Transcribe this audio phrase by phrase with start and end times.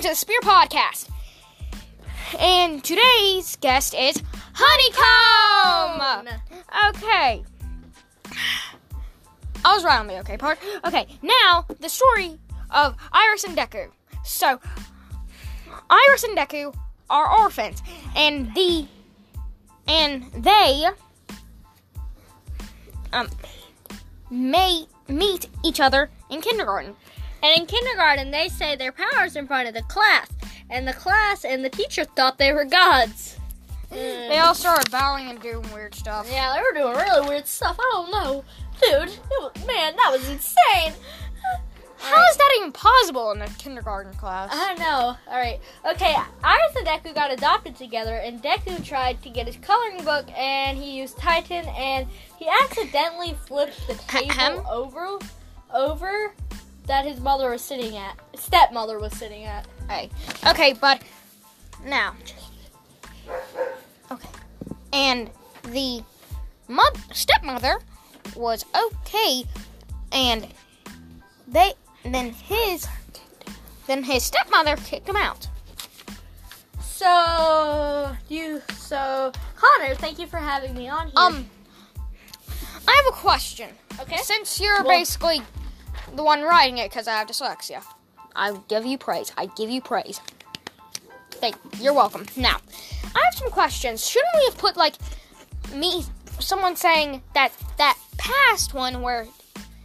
[0.00, 1.10] welcome to the Spear Podcast.
[2.38, 4.22] And today's guest is
[4.54, 6.28] Honeycomb.
[6.88, 7.44] Okay.
[9.62, 10.58] I was right on the okay part.
[10.86, 12.38] Okay, now the story
[12.70, 13.90] of Iris and Deku.
[14.24, 14.58] So,
[15.90, 16.74] Iris and Deku
[17.10, 17.82] are orphans,
[18.16, 18.86] and the
[19.86, 20.86] and they
[23.12, 23.28] um
[24.30, 26.96] may meet each other in kindergarten.
[27.42, 30.28] And in kindergarten, they say their powers in front of the class,
[30.68, 33.38] and the class and the teacher thought they were gods.
[33.90, 34.28] Mm.
[34.28, 36.28] They all started bowing and doing weird stuff.
[36.30, 37.76] Yeah, they were doing really weird stuff.
[37.78, 38.44] I don't know,
[38.80, 39.18] dude.
[39.30, 40.92] Was, man, that was insane.
[42.00, 44.48] How is that even possible in a kindergarten class?
[44.52, 45.16] I don't know.
[45.28, 45.60] All right.
[45.84, 46.16] Okay.
[46.42, 50.78] Iris and Deku got adopted together, and Deku tried to get his coloring book, and
[50.78, 54.62] he used Titan, and he accidentally flipped the table Ahem.
[54.70, 55.18] over,
[55.74, 56.32] over
[56.86, 59.66] that his mother was sitting at, stepmother was sitting at.
[59.88, 60.10] Hey.
[60.46, 61.00] Okay, but
[61.84, 62.14] now.
[64.10, 64.28] Okay.
[64.92, 65.30] And
[65.64, 66.02] the
[66.68, 66.82] mo-
[67.12, 67.78] stepmother
[68.34, 69.44] was okay,
[70.12, 70.46] and
[71.46, 71.72] they
[72.04, 72.86] then his
[73.86, 75.48] then his stepmother kicked him out.
[76.80, 81.14] So you, so Connor, thank you for having me on here.
[81.16, 81.48] Um,
[82.86, 83.70] I have a question.
[84.00, 84.16] okay.
[84.18, 85.42] Since you're Well- basically
[86.14, 87.84] the one writing it because I have dyslexia,
[88.34, 89.32] I give you praise.
[89.36, 90.20] I give you praise.
[91.30, 91.84] Thank you.
[91.84, 92.26] you're welcome.
[92.36, 92.58] Now,
[93.14, 94.06] I have some questions.
[94.06, 94.94] Shouldn't we have put like
[95.74, 96.04] me,
[96.38, 99.26] someone saying that that past one where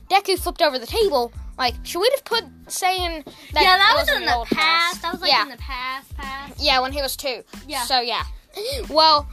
[0.09, 1.31] Deku flipped over the table?
[1.57, 3.63] Like, should we have put saying that?
[3.63, 5.01] yeah, that was in the old past.
[5.01, 6.61] That was like yeah, in the past, past.
[6.61, 7.43] yeah, when he was two.
[7.67, 7.83] Yeah.
[7.83, 8.23] So yeah.
[8.89, 9.27] Well,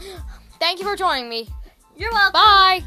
[0.59, 1.48] thank you for joining me.
[1.97, 2.33] You're welcome.
[2.33, 2.85] Bye.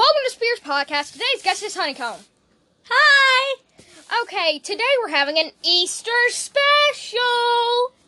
[0.00, 1.12] Welcome to Spears Podcast.
[1.12, 2.20] Today's guest is Honeycomb.
[2.88, 3.56] Hi.
[4.22, 7.20] Okay, today we're having an Easter special.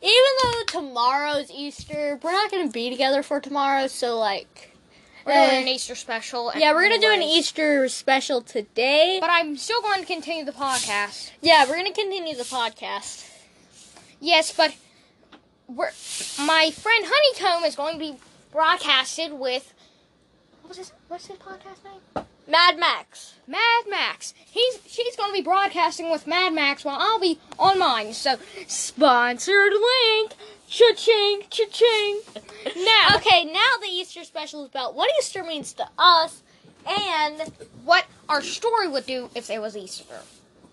[0.00, 3.88] Even though tomorrow's Easter, we're not gonna be together for tomorrow.
[3.88, 4.74] So like,
[5.26, 6.50] We're eh, doing an Easter special.
[6.56, 7.36] yeah, we're gonna do an anyways.
[7.40, 9.18] Easter special today.
[9.20, 11.30] But I'm still going to continue the podcast.
[11.42, 13.28] yeah, we're gonna continue the podcast.
[14.18, 14.74] Yes, but
[15.68, 15.90] we're,
[16.46, 18.16] my friend Honeycomb is going to be
[18.50, 19.71] broadcasted with
[20.62, 22.24] what was his what's his podcast name?
[22.48, 23.34] Mad Max.
[23.46, 24.34] Mad Max.
[24.36, 28.12] He's she's going to be broadcasting with Mad Max while I'll be on mine.
[28.12, 28.36] So
[28.66, 30.32] sponsored link.
[30.68, 32.20] Cha-ching, cha-ching.
[32.82, 36.42] Now, Okay, now the Easter special is about what Easter means to us,
[36.88, 37.52] and
[37.84, 40.20] what our story would do if it was Easter.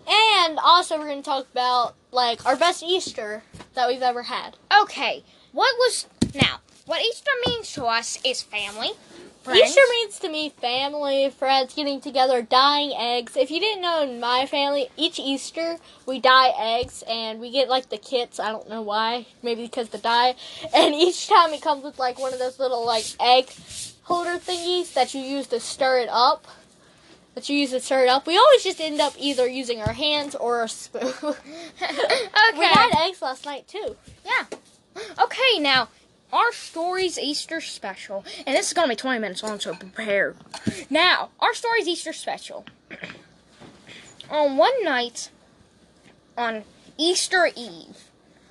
[0.08, 3.42] and also we're gonna talk about like our best Easter
[3.74, 4.56] that we've ever had.
[4.82, 5.22] Okay,
[5.52, 6.60] what was now?
[6.86, 8.92] What Easter means to us is family.
[9.54, 13.36] Easter means to me family, friends getting together, dyeing eggs.
[13.36, 17.68] If you didn't know, in my family, each Easter we dye eggs and we get
[17.68, 18.38] like the kits.
[18.38, 19.26] I don't know why.
[19.42, 20.34] Maybe because the dye.
[20.74, 23.50] And each time it comes with like one of those little like egg
[24.02, 26.46] holder thingies that you use to stir it up.
[27.34, 28.26] That you use to stir it up.
[28.26, 31.02] We always just end up either using our hands or a spoon.
[31.22, 31.34] okay.
[32.54, 33.96] We dyed eggs last night too.
[34.24, 34.46] Yeah.
[35.22, 35.88] Okay, now
[36.32, 40.34] our story's Easter special, and this is gonna be 20 minutes long, so prepare.
[40.88, 42.64] Now, our story's Easter special.
[44.30, 45.30] On one night,
[46.36, 46.62] on
[46.96, 47.96] Easter Eve.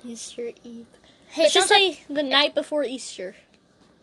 [0.04, 0.86] Easter Eve.
[1.28, 3.34] Hey, Let's just sounds like- say the night before Easter.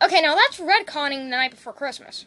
[0.01, 2.25] okay, now that's retconning the night before Christmas.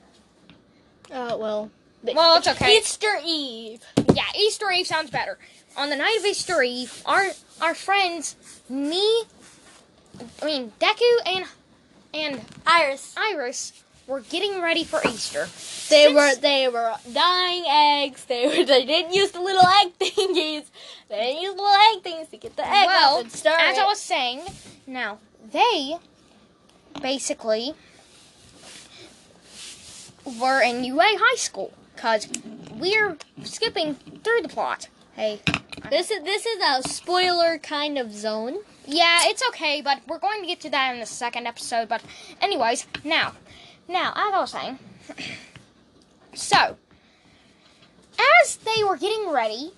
[1.11, 1.71] Uh, well.
[2.03, 2.79] Well, it's okay.
[2.79, 3.83] Easter Eve.
[4.15, 5.39] Yeah, Easter Eve sounds better.
[5.77, 7.27] On the night of Easter Eve, our
[7.61, 8.37] our friends,
[8.69, 9.25] me,
[10.43, 11.45] I mean Deku and
[12.13, 13.15] and Iris.
[13.17, 13.73] Iris,
[14.11, 15.45] were getting ready for Easter.
[15.89, 18.25] They Since- were they were dyeing eggs.
[18.25, 20.65] They were they didn't use the little egg thingies.
[21.09, 23.51] They didn't use the little egg things to get the egg well, up and stir
[23.51, 23.83] as it.
[23.83, 24.43] I was saying,
[24.87, 25.19] now
[25.53, 25.97] they
[27.01, 27.75] basically
[30.41, 32.29] were in UA high school because
[32.73, 34.89] we're skipping through the plot.
[35.15, 35.41] Hey,
[35.89, 38.59] this is this is a spoiler kind of zone.
[38.87, 41.89] Yeah, it's okay, but we're going to get to that in the second episode.
[41.89, 42.03] But,
[42.41, 43.33] anyways, now,
[43.89, 44.79] now, as I was saying,
[46.35, 46.77] so
[48.43, 49.73] as they were getting ready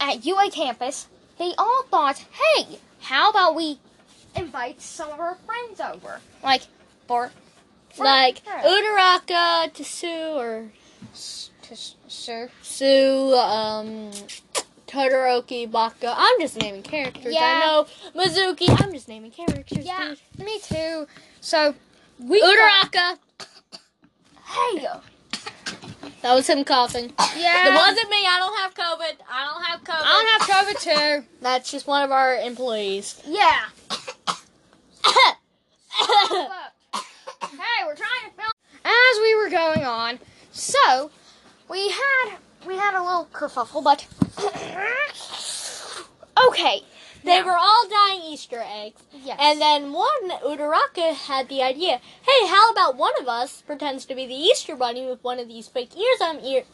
[0.00, 1.06] at UA campus,
[1.38, 2.24] they all thought,
[2.56, 3.78] hey, how about we
[4.36, 6.20] invite some of our friends over?
[6.42, 6.62] Like,
[7.06, 7.30] for.
[7.94, 8.62] for Like yeah.
[8.64, 10.06] Udaraka, Tsu,
[10.36, 10.70] or
[11.12, 11.50] s-
[12.62, 14.10] Sue, um,
[14.92, 16.14] Todoroki, Baka.
[16.14, 17.32] I'm just naming characters.
[17.32, 17.40] Yeah.
[17.40, 18.68] I know Mizuki.
[18.68, 19.86] I'm just naming characters.
[19.86, 20.44] Yeah, dude.
[20.44, 21.06] me too.
[21.40, 21.74] So,
[22.18, 22.42] we.
[22.42, 23.18] Udaraka.
[24.44, 24.86] Hey!
[26.20, 27.10] That was him coughing.
[27.36, 27.68] Yeah.
[27.68, 28.18] It wasn't me.
[28.28, 29.16] I don't have COVID.
[29.30, 30.04] I don't have COVID.
[30.04, 31.26] I don't have COVID too.
[31.40, 33.20] That's just one of our employees.
[33.26, 33.64] Yeah.
[35.04, 35.34] hey,
[37.86, 38.52] we're trying to film.
[38.84, 40.18] As we were going on,
[40.50, 41.10] so
[41.68, 42.36] we had
[42.66, 44.06] we had a little kerfuffle, but
[46.48, 46.82] okay.
[47.24, 49.02] they now- were all dying Easter eggs.
[49.12, 49.38] Yes.
[49.40, 54.14] And then one Udaraka had the idea, hey, how about one of us pretends to
[54.14, 56.64] be the Easter bunny with one of these fake ears I'm ear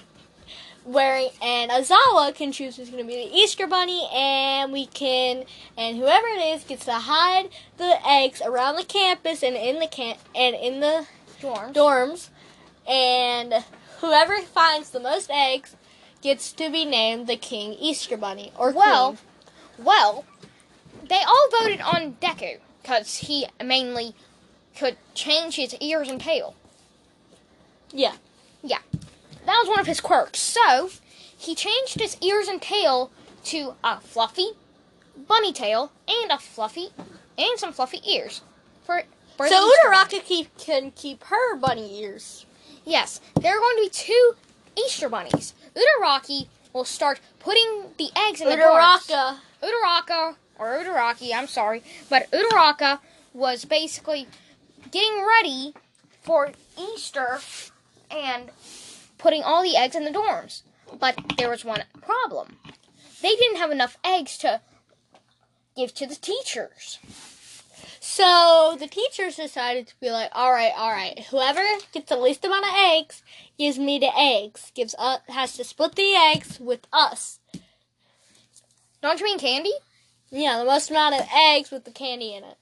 [0.85, 5.45] wearing and Aizawa can choose who's gonna be the Easter bunny and we can
[5.77, 9.87] and whoever it is gets to hide the eggs around the campus and in the
[9.87, 11.07] camp and in the
[11.43, 11.75] dorm.
[11.75, 12.31] dorms
[12.89, 13.53] and
[14.01, 15.77] whoever finds the most eggs
[16.23, 19.17] gets to be named the King Easter Bunny or Well,
[19.77, 19.85] Queen.
[19.87, 20.25] well,
[21.09, 24.15] they all voted on Deku because he mainly
[24.77, 26.55] could change his ears and tail.
[27.93, 28.15] Yeah.
[28.63, 28.79] Yeah.
[29.47, 30.41] That was one of his quirks.
[30.41, 30.91] So
[31.37, 33.11] he changed his ears and tail
[33.45, 34.49] to a fluffy
[35.27, 36.89] bunny tail and a fluffy
[37.37, 38.43] and some fluffy ears.
[38.85, 39.03] For,
[39.37, 40.21] for So bunny.
[40.21, 42.45] Keep, can keep her bunny ears.
[42.89, 44.33] Yes, there are going to be two
[44.75, 45.53] Easter bunnies.
[45.77, 49.11] Udaraki will start putting the eggs in the dorms.
[49.11, 49.37] Udaraka.
[49.63, 53.01] Udaraka or Udaraki, I'm sorry, but Udaraka
[53.35, 54.27] was basically
[54.91, 55.75] getting ready
[56.23, 57.41] for Easter
[58.11, 58.49] and
[59.19, 60.63] putting all the eggs in the dorms.
[60.99, 62.57] But there was one problem.
[63.21, 64.63] They didn't have enough eggs to
[65.77, 67.01] give to the teachers.
[68.11, 71.61] So the teachers decided to be like, all right, all right, whoever
[71.93, 73.23] gets the least amount of eggs
[73.59, 74.73] gives me the eggs.
[74.75, 77.39] Gives us has to split the eggs with us.
[79.03, 79.75] Don't you mean candy?
[80.31, 82.57] Yeah, the most amount of eggs with the candy in it.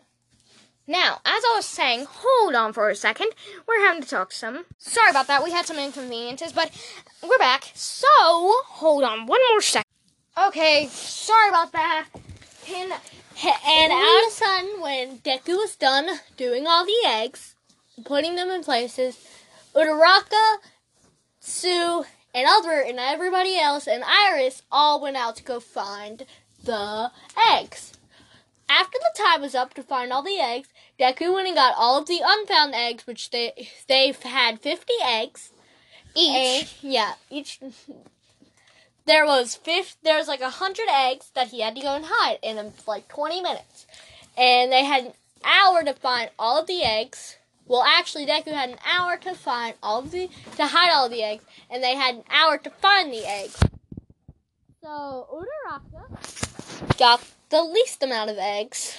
[0.84, 3.30] Now, as I was saying, hold on for a second.
[3.68, 4.64] We're having to talk some.
[4.78, 5.44] Sorry about that.
[5.44, 6.72] We had some inconveniences, but
[7.22, 7.70] we're back.
[7.72, 9.86] So, hold on one more second.
[10.48, 12.06] Okay, sorry about that.
[12.64, 12.90] Pin.
[13.44, 17.54] And all of a sudden, when Deku was done doing all the eggs,
[18.04, 19.18] putting them in places,
[19.74, 20.56] Udaraka,
[21.40, 22.04] Sue,
[22.34, 26.24] and Albert, and everybody else, and Iris all went out to go find
[26.64, 27.10] the
[27.52, 27.92] eggs.
[28.68, 30.68] After the time was up to find all the eggs,
[30.98, 35.52] Deku went and got all of the unfound eggs, which they they've had fifty eggs.
[36.14, 36.34] Each.
[36.82, 37.60] And, yeah, each.
[39.06, 39.96] There was fifth.
[40.02, 43.08] There was like a hundred eggs that he had to go and hide in like
[43.08, 43.86] twenty minutes,
[44.36, 45.12] and they had an
[45.44, 47.36] hour to find all of the eggs.
[47.66, 51.12] Well, actually, Deku had an hour to find all of the to hide all of
[51.12, 53.58] the eggs, and they had an hour to find the eggs.
[54.82, 58.96] So Udaraka got the least amount of eggs,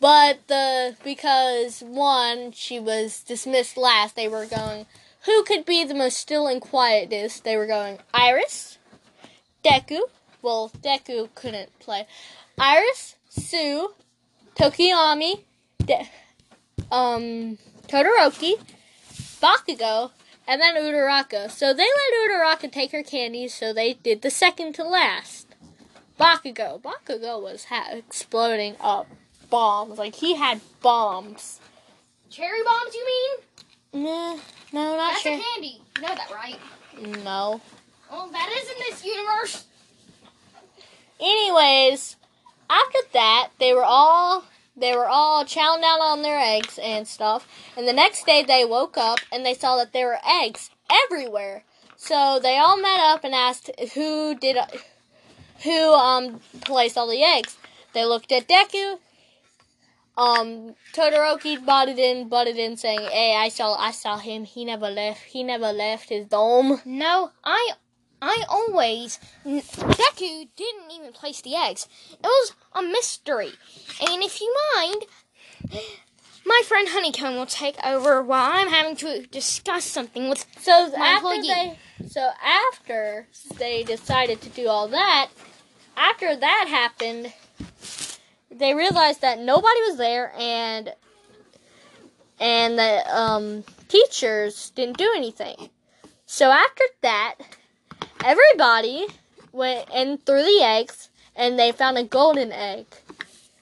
[0.00, 4.86] but the because one she was dismissed last, they were going
[5.24, 7.44] who could be the most still and quietest?
[7.44, 8.78] They were going Iris,
[9.64, 10.00] Deku.
[10.42, 12.06] Well, Deku couldn't play.
[12.58, 13.94] Iris, Sue,
[14.54, 15.40] Tokiyami,
[15.84, 16.08] De-
[16.92, 17.58] um,
[17.88, 18.54] Todoroki,
[19.40, 20.10] Bakugo,
[20.46, 21.50] and then Udaraka.
[21.50, 25.46] So they let Udaraka take her candies, so they did the second to last.
[26.20, 26.80] Bakugo.
[26.80, 29.08] Bakugo was ha- exploding up
[29.50, 29.98] bombs.
[29.98, 31.60] Like, he had bombs.
[32.30, 34.04] Cherry bombs, you mean?
[34.04, 34.34] Nah,
[34.72, 35.34] no, not That's sure.
[35.34, 35.80] a candy.
[35.96, 36.58] You know that, right?
[37.24, 37.60] No.
[38.14, 39.64] Well, that is in this universe.
[41.18, 42.14] Anyways,
[42.70, 44.44] after that, they were all
[44.76, 47.48] they were all chowing down on their eggs and stuff.
[47.76, 51.64] And the next day, they woke up and they saw that there were eggs everywhere.
[51.96, 54.58] So they all met up and asked who did
[55.64, 57.56] who um placed all the eggs.
[57.94, 58.98] They looked at Deku.
[60.16, 64.44] Um, Todoroki butted in, butted in, saying, "Hey, I saw, I saw him.
[64.44, 65.24] He never left.
[65.24, 67.72] He never left his dome." No, I,
[68.22, 69.18] I always.
[69.44, 71.88] Deku didn't even place the eggs.
[72.12, 73.52] It was a mystery.
[74.00, 75.04] And if you mind,
[76.46, 80.46] my friend Honeycomb will take over while I'm having to discuss something with.
[80.60, 81.48] So My after employee.
[82.00, 83.28] they, so after
[83.58, 85.30] they decided to do all that,
[85.96, 87.32] after that happened,
[88.50, 90.92] they realized that nobody was there and
[92.40, 95.70] and the um, teachers didn't do anything.
[96.26, 97.36] So after that,
[98.24, 99.06] everybody
[99.52, 102.86] went in through the eggs and they found a golden egg.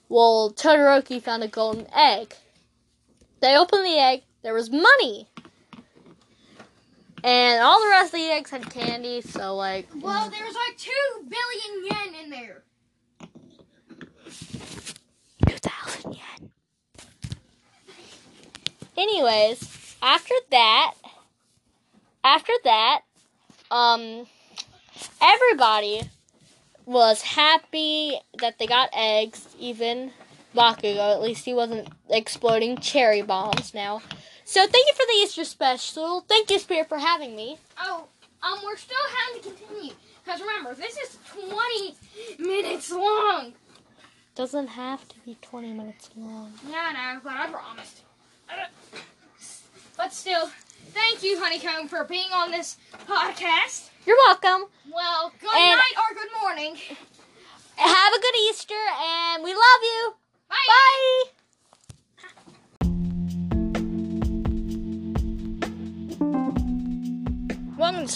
[0.09, 2.35] Well, Todoroki found a golden egg.
[3.41, 4.23] They opened the egg.
[4.43, 5.29] There was money.
[7.25, 10.91] And all the rest of the eggs had candy, so like Well, there's like two
[11.29, 12.63] billion yen in there.
[15.47, 16.51] two thousand yen.
[18.97, 20.95] Anyways, after that,
[22.25, 23.01] after that,
[23.71, 24.27] um,
[25.21, 26.03] everybody
[26.87, 30.11] was happy that they got eggs, even
[30.55, 31.15] Bakugo.
[31.15, 34.03] At least he wasn't exploding cherry bombs now.
[34.45, 36.23] So thank you for the Easter special.
[36.23, 37.59] Thank you, Spirit, for having me.
[37.79, 38.07] Oh,
[38.43, 39.95] um, we're still having to continue.
[40.25, 41.95] Because remember, this is 20
[42.39, 43.55] minutes long.
[44.35, 46.53] Doesn't have to be 20 minutes long.
[46.69, 48.03] Yeah, I know, but I promised.
[49.97, 50.49] But still,
[50.91, 53.91] thank you, Honeycomb, for being on this podcast.
[54.07, 54.69] You're welcome.
[54.93, 56.77] Well, good And- night or good morning.
[57.77, 60.15] Have a good Easter, and we love you.
[60.49, 60.57] Bye.
[60.67, 62.33] Bye.
[67.77, 68.07] Welcome,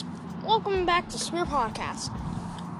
[0.45, 2.11] welcome back to Spear Podcast.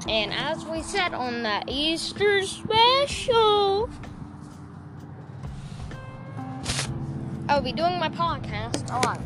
[0.09, 3.91] And as we said on the Easter special,
[7.49, 9.21] I'll be doing my podcast live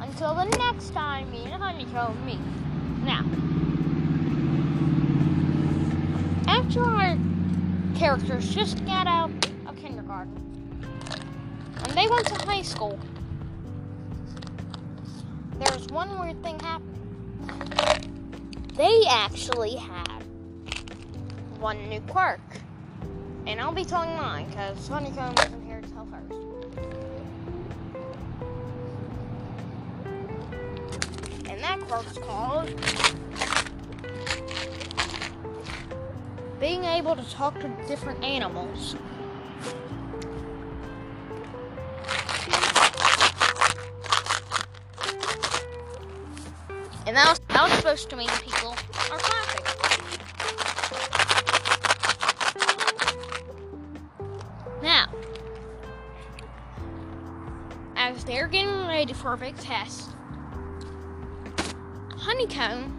[0.00, 2.38] until the next time me and Honeycomb meet.
[3.08, 3.24] Now,
[6.46, 7.16] after our
[7.96, 9.30] characters just got out
[9.66, 10.36] of kindergarten
[11.84, 12.98] and they went to high school,
[15.58, 16.92] there's one weird thing happening.
[18.74, 20.22] They actually had
[21.60, 22.40] one new quirk.
[23.46, 26.47] And I'll be telling mine because Honeycomb isn't here to tell hers.
[32.22, 32.68] Called
[36.60, 38.94] being able to talk to different animals.
[47.06, 48.74] And that was, that was supposed to mean people
[49.10, 49.64] are clapping.
[54.82, 55.06] Now,
[57.96, 60.10] as they're getting ready for a big test,
[62.38, 62.94] Honeycomb.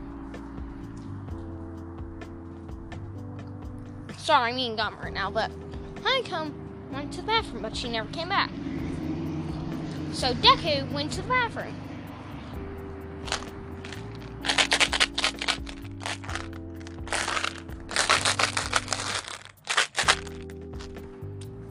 [4.17, 5.49] Sorry, me and Gum right now, but
[6.03, 6.53] Honeycomb
[6.91, 8.51] went to the bathroom, but she never came back.
[10.11, 11.73] So Deku went to the bathroom.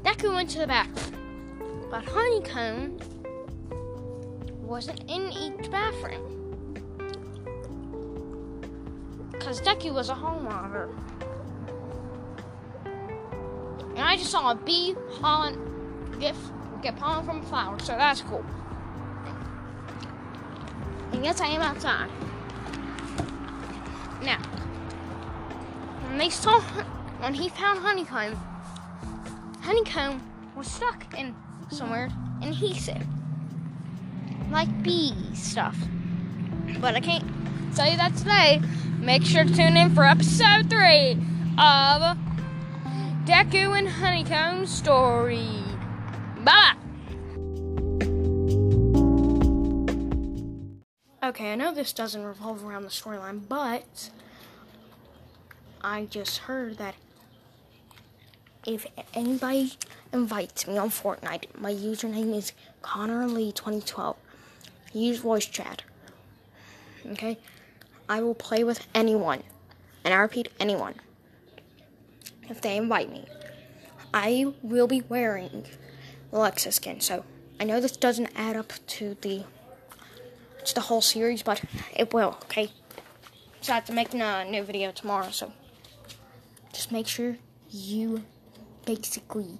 [0.04, 2.98] Deku went to the bathroom, but Honeycomb
[4.62, 6.37] wasn't in each bathroom.
[9.58, 10.88] Because Deku was a home monitor.
[13.90, 16.34] And I just saw a bee pollen get,
[16.82, 18.44] get pollen from a flower, so that's cool.
[21.12, 22.10] And yes, I am outside.
[24.22, 24.38] Now,
[26.08, 26.60] when they saw,
[27.20, 28.36] when he found Honeycomb,
[29.60, 30.22] Honeycomb
[30.56, 31.34] was stuck in
[31.70, 32.10] somewhere
[32.42, 33.04] in adhesive.
[34.50, 35.76] Like bee stuff.
[36.80, 37.24] But I can't
[37.74, 38.60] tell you that today.
[39.00, 41.12] Make sure to tune in for episode three
[41.56, 42.18] of
[43.24, 45.62] Deku and Honeycomb Story.
[46.44, 46.74] Bye.
[51.22, 54.10] Okay, I know this doesn't revolve around the storyline, but
[55.82, 56.94] I just heard that
[58.66, 59.72] if anybody
[60.12, 62.52] invites me on Fortnite, my username is
[62.82, 64.16] Connor Lee 2012.
[64.92, 65.82] Use voice chat.
[67.06, 67.38] Okay?
[68.08, 69.42] I will play with anyone.
[70.04, 70.94] And I repeat, anyone.
[72.48, 73.26] If they invite me.
[74.14, 75.66] I will be wearing
[76.30, 77.00] the skin.
[77.00, 77.24] So
[77.60, 79.44] I know this doesn't add up to the
[80.64, 81.62] to the whole series, but
[81.96, 82.70] it will, okay?
[83.60, 85.52] So I have to make a new video tomorrow, so
[86.72, 87.38] just make sure
[87.70, 88.24] you
[88.84, 89.58] basically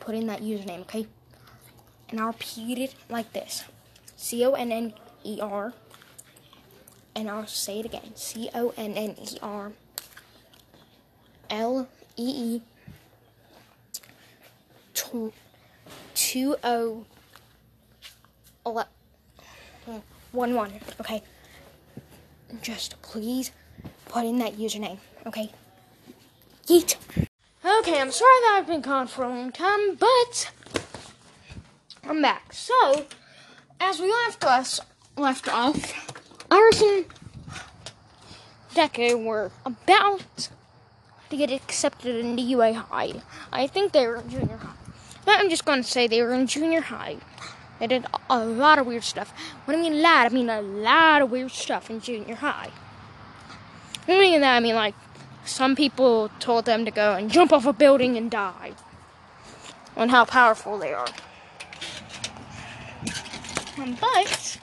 [0.00, 1.06] put in that username, okay?
[2.08, 3.64] And I'll repeat it like this
[4.16, 5.72] C O N N E R.
[7.16, 9.72] And I'll say it again C O N N E R
[11.50, 12.62] L E E
[16.14, 17.04] 2 O
[20.32, 20.72] 1 1.
[21.00, 21.22] Okay.
[22.62, 23.52] Just please
[24.06, 25.50] put in that username, okay?
[26.66, 26.96] Yeet.
[27.18, 30.50] Okay, I'm sorry that I've been gone for a long time, but
[32.04, 32.52] I'm back.
[32.52, 33.06] So,
[33.80, 34.80] as we left us
[35.16, 36.13] left off,
[36.50, 37.04] Iris and
[38.74, 40.48] Deku were about
[41.30, 43.22] to get accepted into UA High.
[43.52, 44.74] I think they were in junior high.
[45.24, 47.16] But I'm just going to say they were in junior high.
[47.80, 49.32] They did a lot of weird stuff.
[49.64, 52.70] When I mean a lot, I mean a lot of weird stuff in junior high.
[54.06, 54.94] When I mean that, I mean like
[55.44, 58.72] some people told them to go and jump off a building and die.
[59.96, 61.06] On how powerful they are.
[63.78, 64.58] Um, But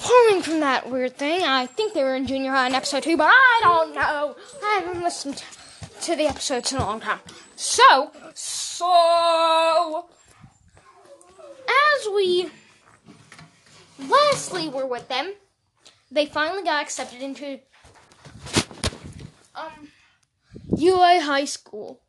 [0.00, 1.42] pulling from that weird thing.
[1.42, 4.36] I think they were in junior high in episode two, but I don't know.
[4.62, 5.44] I haven't listened
[6.02, 7.20] to the episodes in a long time.
[7.56, 10.08] So, so
[11.68, 12.50] as we
[14.08, 15.34] lastly were with them,
[16.10, 17.60] they finally got accepted into
[19.54, 19.88] um
[20.76, 22.00] UA High School.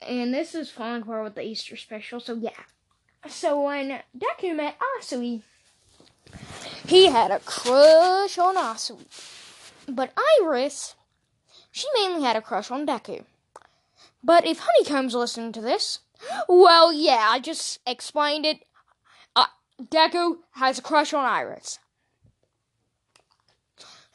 [0.00, 2.50] And this is falling apart with the Easter special, so yeah.
[3.28, 5.42] So when Deku met Asui,
[6.90, 9.06] he had a crush on Asui.
[9.86, 10.96] But Iris,
[11.70, 13.24] she mainly had a crush on Deku.
[14.24, 16.00] But if Honeycomb's listening to this,
[16.48, 18.64] well, yeah, I just explained it.
[19.36, 19.46] Uh,
[19.80, 21.78] Deku has a crush on Iris.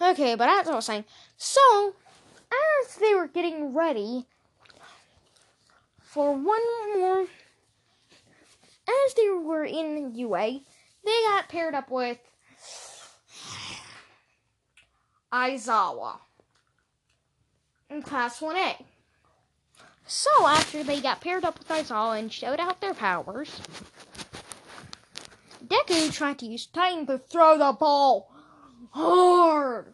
[0.01, 1.05] Okay, but that's as I was saying,
[1.38, 1.96] so
[2.51, 4.25] as they were getting ready
[6.01, 10.60] for one more, as they were in UA,
[11.05, 12.20] they got paired up with
[15.36, 16.20] Aizawa
[17.89, 18.86] in Class 1A.
[20.08, 23.60] So after they got paired up with Aizawa and showed out their powers,
[25.68, 28.32] Deku tried to use Titan to throw the ball
[28.92, 29.94] hard.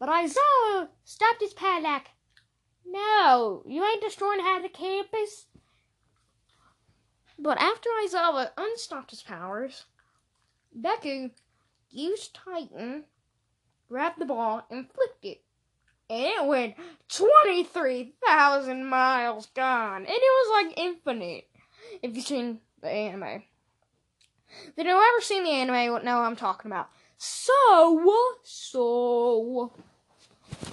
[0.00, 2.08] But Aizawa stopped his padlock.
[2.84, 5.46] No, you ain't destroying half the campus.
[7.38, 9.84] But after Aizawa unstopped his powers,
[10.76, 11.30] Deku
[11.90, 13.04] used Titan,
[13.92, 15.42] grabbed the ball, and flipped it.
[16.08, 16.76] And it went
[17.08, 19.98] 23,000 miles gone.
[19.98, 21.46] And it was like infinite.
[22.02, 23.42] If you've seen the anime.
[24.76, 26.88] If you've ever seen the anime, would know what I'm talking about.
[27.18, 29.72] So, so.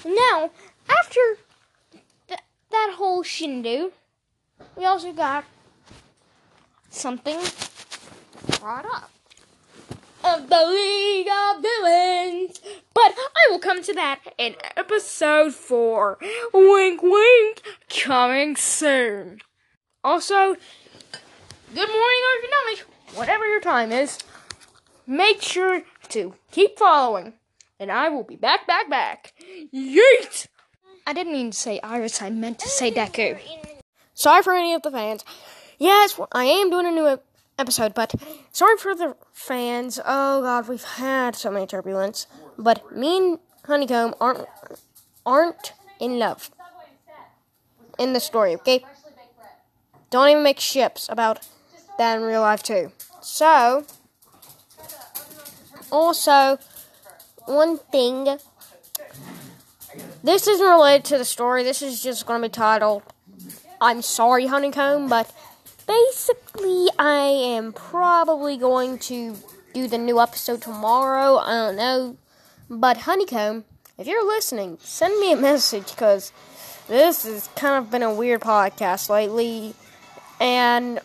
[0.05, 0.51] Now,
[0.89, 1.19] after
[2.27, 2.39] th-
[2.71, 3.91] that whole shindu,
[4.77, 5.43] we also got
[6.89, 7.39] something
[8.59, 9.11] brought up
[10.23, 12.59] of the League of Villains.
[12.93, 16.17] But I will come to that in episode 4.
[16.53, 19.39] Wink, wink, coming soon.
[20.03, 20.55] Also,
[21.73, 22.83] good morning or good night,
[23.15, 24.17] whatever your time is.
[25.07, 27.33] Make sure to keep following,
[27.79, 29.33] and I will be back, back, back.
[29.73, 30.47] Yeet!
[31.07, 33.39] I didn't mean to say Iris, I meant to say Deku.
[34.13, 35.25] Sorry for any of the fans.
[35.79, 37.19] Yes, I am doing a new
[37.59, 38.15] episode, but
[38.51, 39.99] sorry for the fans.
[40.05, 42.27] Oh god, we've had so many turbulence.
[42.57, 44.47] But me and Honeycomb aren't
[45.25, 46.49] aren't in love
[47.97, 48.83] in the story, okay?
[50.09, 51.47] Don't even make ships about
[51.97, 52.91] that in real life too.
[53.21, 53.85] So
[55.91, 56.57] also
[57.45, 58.39] one thing
[60.23, 61.63] this isn't related to the story.
[61.63, 63.03] This is just to be titled
[63.81, 65.31] I'm sorry, Honeycomb, but
[65.89, 67.23] basically, I
[67.55, 69.35] am probably going to
[69.73, 71.37] do the new episode tomorrow.
[71.37, 72.17] I don't know.
[72.69, 73.65] But, Honeycomb,
[73.97, 76.31] if you're listening, send me a message because
[76.87, 79.73] this has kind of been a weird podcast lately.
[80.39, 80.99] And,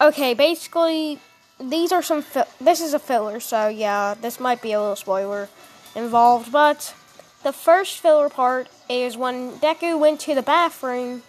[0.00, 1.18] okay, basically,
[1.60, 2.22] these are some.
[2.22, 5.48] Fi- this is a filler, so yeah, this might be a little spoiler
[5.94, 6.94] involved, but
[7.44, 11.22] the first filler part is when Deku went to the bathroom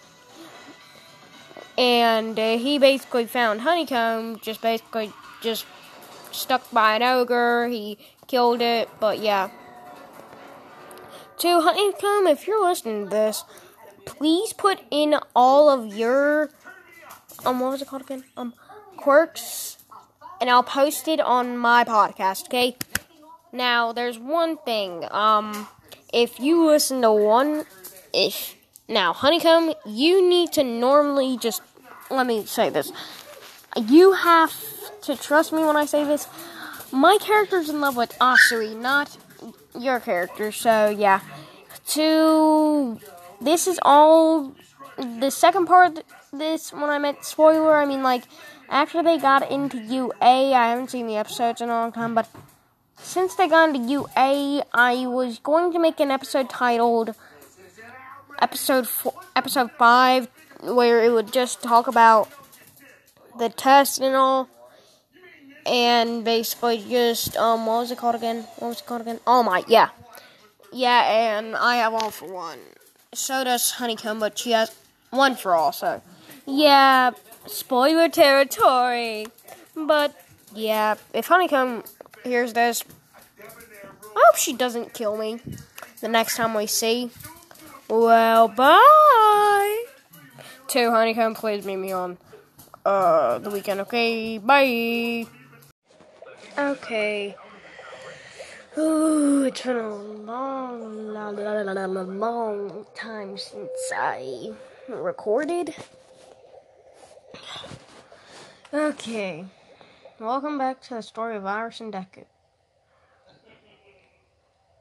[1.77, 5.65] and uh, he basically found Honeycomb just basically just
[6.31, 7.67] stuck by an ogre.
[7.67, 9.49] He killed it, but yeah.
[11.39, 13.43] To Honeycomb, if you're listening to this,
[14.05, 16.49] please put in all of your
[17.45, 18.23] um what was it called again?
[18.37, 18.53] Um
[18.97, 19.77] quirks
[20.43, 22.75] and I'll post it on my podcast, okay?
[23.53, 25.05] Now, there's one thing.
[25.09, 25.67] Um,
[26.11, 27.65] if you listen to one,
[28.13, 28.55] if
[28.87, 31.61] now Honeycomb, you need to normally just
[32.09, 32.91] let me say this.
[33.75, 34.53] You have
[35.03, 36.27] to trust me when I say this.
[36.91, 39.17] My character's in love with Asui, not
[39.77, 40.51] your character.
[40.51, 41.21] So yeah.
[41.89, 42.99] To
[43.41, 44.55] this is all
[44.97, 47.75] the second part this when I meant spoiler.
[47.75, 48.23] I mean like
[48.69, 50.13] after they got into UA.
[50.21, 52.27] I haven't seen the episodes in a long time, but
[52.97, 57.15] since they got into UA, I was going to make an episode titled
[58.43, 60.27] episode four, episode five,
[60.61, 62.29] where it would just talk about
[63.39, 64.49] the test and all,
[65.65, 68.45] and basically just um, what was it called again?
[68.57, 69.21] What was it called again?
[69.25, 69.89] Oh my, yeah,
[70.73, 72.59] yeah, and I have all for one.
[73.13, 74.75] So does Honeycomb, but she has
[75.09, 75.71] one for all.
[75.71, 76.01] So,
[76.45, 77.11] yeah,
[77.47, 79.27] spoiler territory.
[79.73, 80.19] But
[80.53, 81.85] yeah, if Honeycomb
[82.25, 82.83] hears this,
[83.39, 85.39] I hope she doesn't kill me
[86.01, 87.09] the next time we see.
[87.93, 89.85] Well, bye.
[90.69, 92.17] To Honeycomb, please meet me on
[92.83, 93.81] uh the weekend.
[93.81, 95.27] Okay, bye.
[96.57, 97.35] Okay.
[98.79, 104.53] Ooh, it's been a long, long, long, long, time since I
[104.89, 105.75] recorded.
[108.73, 109.45] Okay.
[110.19, 112.25] Welcome back to the story of Iris and Deku.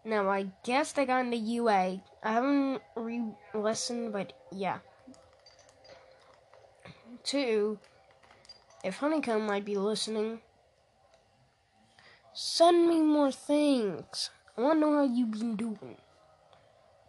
[0.03, 2.01] Now, I guess they got in the UA.
[2.22, 3.22] I haven't re
[3.54, 4.78] listened, but yeah.
[7.24, 7.78] Two,
[8.85, 10.40] if Honeycomb might be listening,
[12.32, 14.30] send me more things.
[14.56, 15.96] I want to know how you've been doing.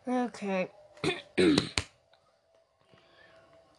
[0.08, 0.70] Okay.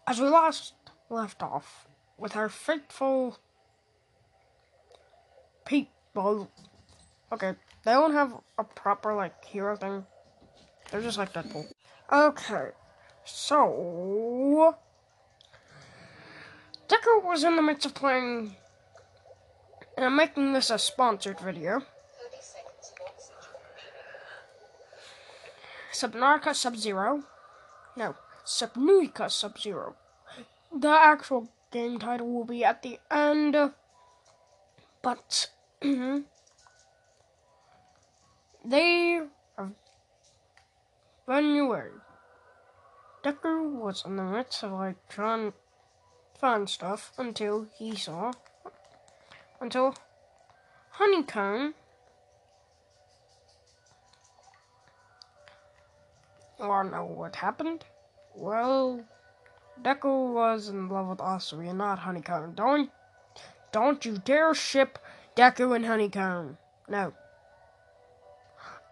[0.06, 0.74] As we last
[1.08, 3.38] left off with our faithful
[5.64, 6.50] people.
[7.32, 10.06] Okay, they don't have a proper like hero thing.
[10.90, 11.66] They're just like Deadpool.
[12.12, 12.70] Okay,
[13.24, 14.76] so
[16.86, 18.54] Decker was in the midst of playing,
[19.96, 21.82] and I'm making this a sponsored video.
[25.92, 27.22] Subnautica Sub Zero.
[27.96, 29.94] No, Subnautica Sub Zero.
[30.76, 33.56] The actual game title will be at the end,
[35.02, 35.50] but
[38.64, 39.20] they
[39.56, 39.70] have
[41.26, 41.92] January.
[43.24, 45.54] Deku was in the midst of like trying
[46.38, 48.32] find stuff until he saw
[49.60, 49.94] until
[50.90, 51.72] Honeycomb
[56.58, 57.86] or know what happened?
[58.34, 59.04] Well
[59.80, 61.20] Deku was in love with
[61.68, 62.52] and not Honeycomb.
[62.54, 62.90] Don't
[63.72, 64.98] don't you dare ship
[65.34, 66.58] Deku and Honeycomb.
[66.86, 67.14] No.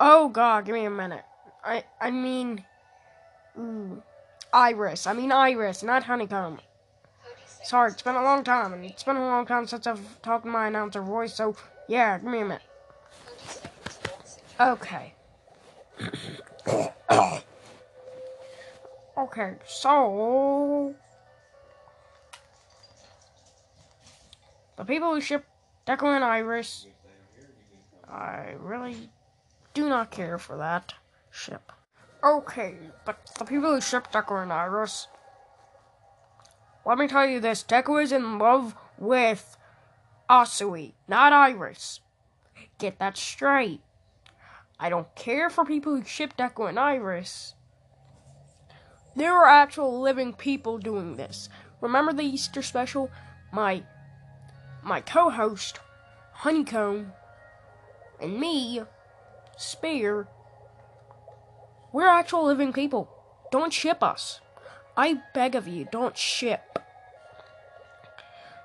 [0.00, 1.24] Oh god, give me a minute.
[1.64, 2.64] I I mean
[4.52, 5.06] Iris.
[5.06, 6.60] I mean Iris, not Honeycomb.
[7.64, 10.44] Sorry, it's been a long time, and it's been a long time since I've talked
[10.44, 11.54] to my announcer voice, so
[11.88, 12.62] yeah, give me a minute.
[14.58, 15.14] Okay.
[19.16, 20.94] okay, so
[24.76, 25.44] the people who ship
[25.86, 26.88] Deku and Iris,
[28.08, 29.08] I really
[29.72, 30.94] do not care for that
[31.32, 31.72] ship.
[32.22, 35.08] Okay, but the people who ship Deku and Iris,
[36.86, 39.56] let me tell you this: Deku is in love with
[40.30, 42.00] Asui, not Iris.
[42.78, 43.80] Get that straight.
[44.78, 47.54] I don't care for people who ship Deku and Iris.
[49.16, 51.48] There are actual living people doing this.
[51.80, 53.10] Remember the Easter special?
[53.52, 53.82] My
[54.82, 55.80] my co-host,
[56.32, 57.12] Honeycomb,
[58.20, 58.82] and me,
[59.56, 60.26] Spear,
[61.92, 63.08] we're actual living people.
[63.50, 64.40] Don't ship us.
[64.96, 66.78] I beg of you, don't ship.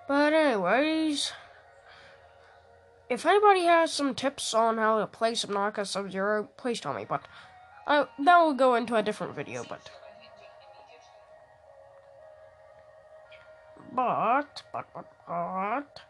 [0.08, 1.34] But anyways,
[3.10, 7.06] if anybody has some tips on how to play Subnautica Sub-Zero, please tell me.
[7.06, 7.22] But
[7.86, 9.66] uh, that will go into a different video.
[9.68, 9.90] But
[13.94, 16.02] but but but but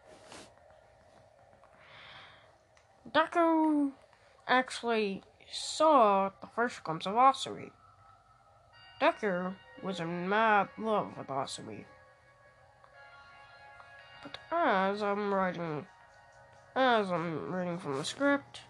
[3.13, 3.91] Deku
[4.47, 7.71] actually saw the first glimpse of Asui.
[9.01, 11.85] Deku was in mad love with Asui.
[14.23, 15.85] But as I'm writing,
[16.75, 18.61] as I'm reading from the script,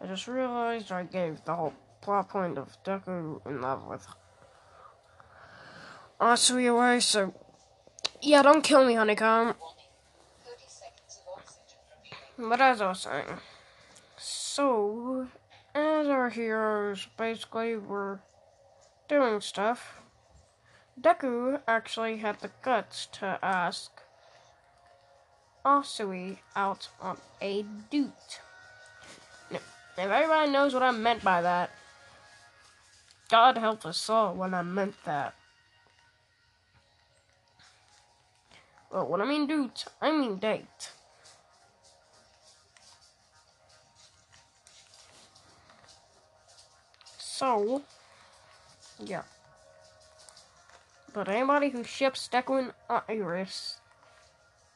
[0.00, 4.06] I just realized I gave the whole plot point of Deku in love with
[6.20, 7.32] Asui away, so
[8.20, 9.54] yeah, don't kill me, Honeycomb.
[12.38, 13.26] But as I was saying,
[14.16, 15.28] so
[16.02, 18.18] as our heroes basically were
[19.08, 20.00] doing stuff,
[21.00, 24.02] Deku actually had the guts to ask
[25.64, 28.40] Asui out on a date.
[29.50, 29.62] If
[29.96, 31.70] everybody knows what I meant by that,
[33.28, 35.34] God help us all when I meant that.
[38.90, 40.90] Well, when I mean dude, I mean date.
[47.42, 47.82] So,
[49.00, 49.24] yeah.
[51.12, 53.80] But anybody who ships Deku and Iris,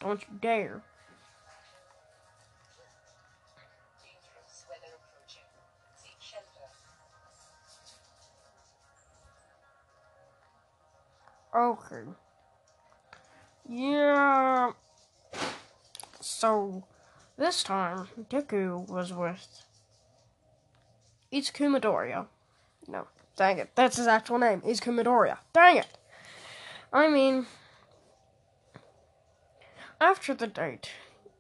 [0.01, 0.83] don't you dare.
[11.55, 12.03] Okay.
[13.69, 14.73] Yeah.
[16.21, 16.83] So,
[17.39, 19.63] this time, Deku was with
[21.33, 22.27] Itsuku Midoriya.
[22.89, 23.71] No, dang it.
[23.75, 24.61] That's his actual name.
[24.63, 25.39] Itsuku Midoriya.
[25.53, 25.99] Dang it.
[26.93, 27.47] I mean,
[30.01, 30.91] after the date,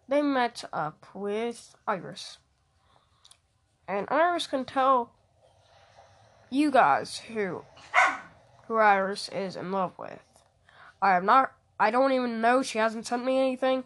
[0.09, 2.39] they met up with Iris.
[3.89, 5.13] And Iris can tell
[6.51, 7.63] you guys who
[8.67, 10.21] who Iris is in love with.
[11.01, 13.85] I am not I don't even know she hasn't sent me anything.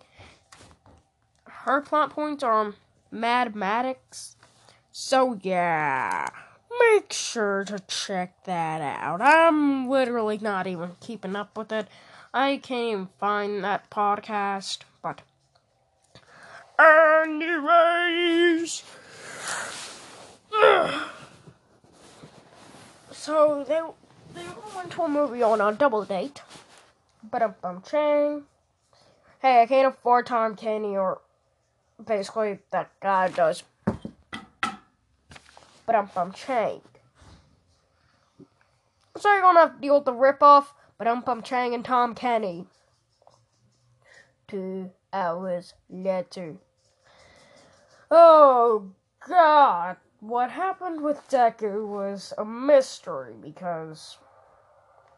[1.44, 2.74] Her plot points are on
[3.10, 4.36] mathematics.
[4.92, 6.28] So yeah.
[6.80, 9.20] Make sure to check that out.
[9.20, 11.88] I'm literally not even keeping up with it.
[12.32, 15.20] I can't even find that podcast, but
[16.78, 18.82] anyways.
[23.12, 23.80] So they
[24.34, 26.40] they went to a movie on a double date.
[27.30, 28.44] But um bum chang.
[29.40, 31.20] Hey, I can't afford Tom Kenny or
[32.02, 33.62] basically that guy does.
[35.90, 36.82] But um bum chang.
[39.16, 42.14] So you're gonna have to deal with the ripoff, but um bum chang and Tom
[42.14, 42.68] Kenny.
[44.46, 46.58] Two hours later.
[48.08, 48.92] Oh
[49.28, 54.18] god what happened with Deku was a mystery because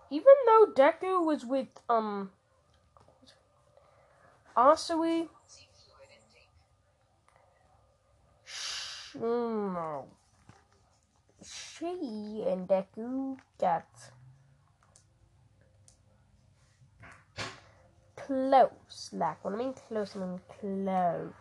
[0.09, 2.31] even though Deku was with um
[4.57, 5.29] Asui
[9.15, 10.07] no
[11.83, 13.87] she and Deku got
[18.15, 21.33] close like when I mean close I mean close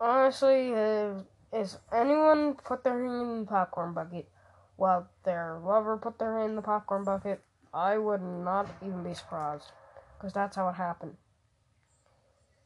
[0.00, 1.14] honestly, uh,
[1.52, 4.28] if, if anyone put their hand in the popcorn bucket
[4.76, 7.40] while their lover put their hand in the popcorn bucket,
[7.72, 9.70] I would not even be surprised.
[10.16, 11.16] Because that's how it happened.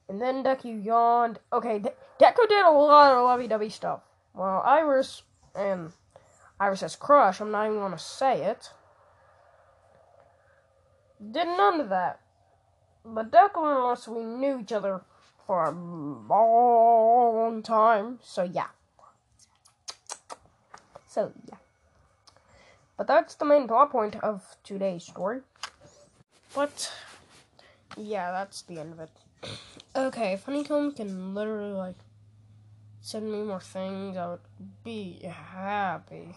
[0.09, 1.39] And then Deku yawned.
[1.53, 4.01] Okay, De- Deku did a lot of lovey-dovey stuff.
[4.35, 5.23] Well, Iris
[5.55, 5.93] and
[6.61, 8.71] Iris's crush, I'm not even going to say it,
[11.31, 12.21] did none of that.
[13.05, 15.03] But Deku and us, we knew each other
[15.47, 18.19] for a long time.
[18.23, 18.69] So yeah.
[21.07, 21.59] So yeah.
[22.97, 25.41] But that's the main plot point of today's story.
[26.55, 26.93] But
[27.97, 29.11] yeah, that's the end of it.
[29.95, 31.97] Okay, if Honeycomb can literally like
[33.01, 34.41] send me more things, I would
[34.85, 36.35] be happy.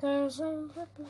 [0.00, 1.04] Cause I'm happy.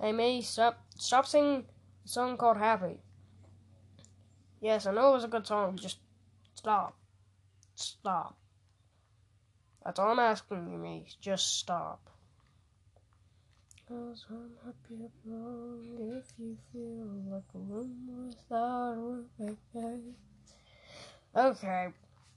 [0.00, 1.66] Hey, May, stop, stop singing
[2.04, 2.98] a song called Happy.
[4.60, 5.76] Yes, I know it was a good song.
[5.76, 5.98] Just
[6.54, 6.96] stop.
[7.74, 8.36] Stop.
[9.84, 11.06] That's all I'm asking you, May.
[11.20, 12.09] Just stop.
[13.90, 19.98] Cause I'm happy alone if you feel like a room without a.
[21.36, 21.88] Okay,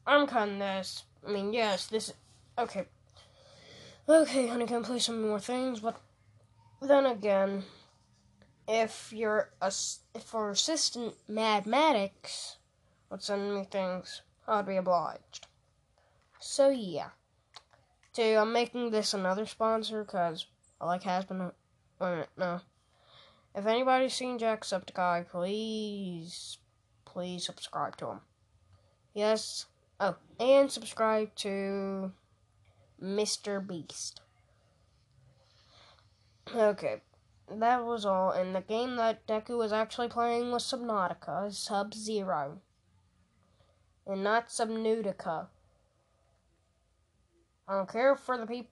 [0.07, 1.03] I'm cutting this.
[1.23, 2.11] I mean, yes, this.
[2.57, 2.85] Okay.
[4.09, 5.79] Okay, honey, can I play some more things?
[5.79, 6.01] But
[6.81, 7.65] then again,
[8.67, 9.71] if you're a
[10.15, 12.57] if for assistant mathematics
[13.11, 15.45] would send me things, I'd be obliged.
[16.39, 17.09] So yeah,
[18.11, 18.37] two.
[18.39, 20.47] I'm making this another sponsor because
[20.83, 21.39] I like has been.
[21.39, 21.53] A
[22.01, 22.59] uh, no.
[23.55, 26.57] If anybody's seen Jacksepticeye, please,
[27.05, 28.19] please subscribe to him.
[29.13, 29.67] Yes.
[30.01, 32.11] Oh, and subscribe to
[33.01, 33.65] Mr.
[33.65, 34.19] Beast.
[36.53, 37.01] Okay,
[37.49, 38.31] that was all.
[38.31, 42.59] And the game that Deku was actually playing was Subnautica, Sub Zero,
[44.05, 45.47] and not Subnautica.
[47.69, 48.71] I don't care for the people.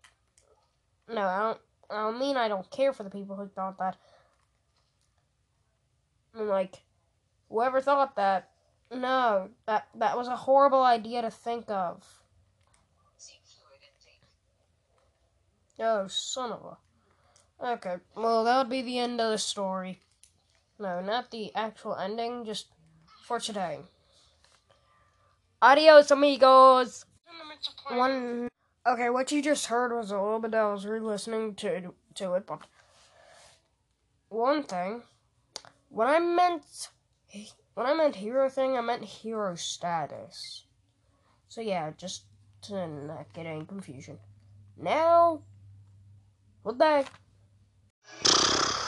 [1.08, 1.62] No, I don't.
[1.92, 3.98] I don't mean I don't care for the people who thought that.
[6.34, 6.82] I mean, like,
[7.50, 8.50] whoever thought that,
[8.94, 12.04] no, that that was a horrible idea to think of.
[15.80, 16.78] Oh, son of
[17.62, 17.74] a.
[17.74, 20.00] Okay, well, that would be the end of the story.
[20.80, 22.68] No, not the actual ending, just
[23.24, 23.80] for today.
[25.62, 27.06] Adios, amigos!
[27.90, 28.48] One.
[28.88, 32.34] Okay, what you just heard was a little bit, I was re listening to, to
[32.34, 32.62] it, but.
[34.30, 35.04] One thing.
[35.90, 36.90] When I meant.
[37.74, 40.66] When I meant hero thing, I meant hero status.
[41.48, 42.24] So, yeah, just
[42.64, 44.18] to not get any confusion.
[44.78, 45.42] Now.
[46.64, 47.06] what day.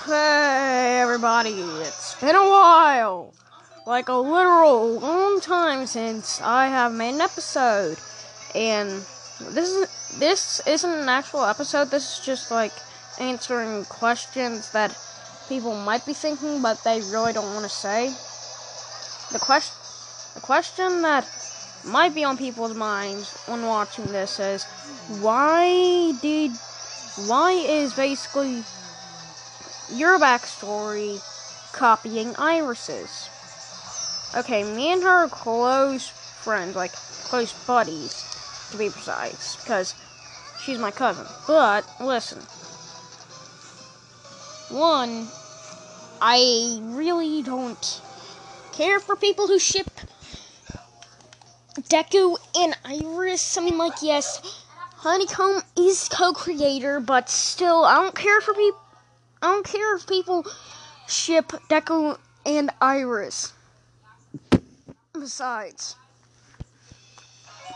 [0.06, 3.34] Hey everybody, it's been a while.
[3.88, 7.97] Like a literal long time since I have made an episode.
[8.53, 9.06] And
[9.49, 12.73] this is this isn't an actual episode, this is just like
[13.19, 14.97] answering questions that
[15.49, 18.08] people might be thinking but they really don't want to say.
[19.32, 19.75] The question
[20.36, 21.29] the question that
[21.86, 24.63] might be on people's minds when watching this is
[25.21, 26.51] why did
[27.27, 28.63] why is basically
[29.93, 31.21] your backstory
[31.73, 33.29] copying Iris's?
[34.36, 38.32] Okay, me and her are close friends, like close buddies,
[38.73, 39.95] to be precise, because
[40.62, 41.25] she's my cousin.
[41.47, 42.39] But listen,
[44.75, 45.27] one,
[46.21, 48.01] I really don't
[48.73, 49.89] care for people who ship
[51.81, 53.57] Deku and Iris.
[53.57, 54.41] I mean, like, yes,
[54.97, 58.79] Honeycomb is co-creator, but still, I don't care for people.
[59.41, 60.45] I don't care if people
[61.07, 63.53] ship Deku and Iris.
[65.13, 65.95] Besides,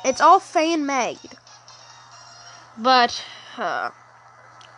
[0.08, 1.38] it's all fan made.
[2.78, 3.24] But
[3.58, 3.92] uh,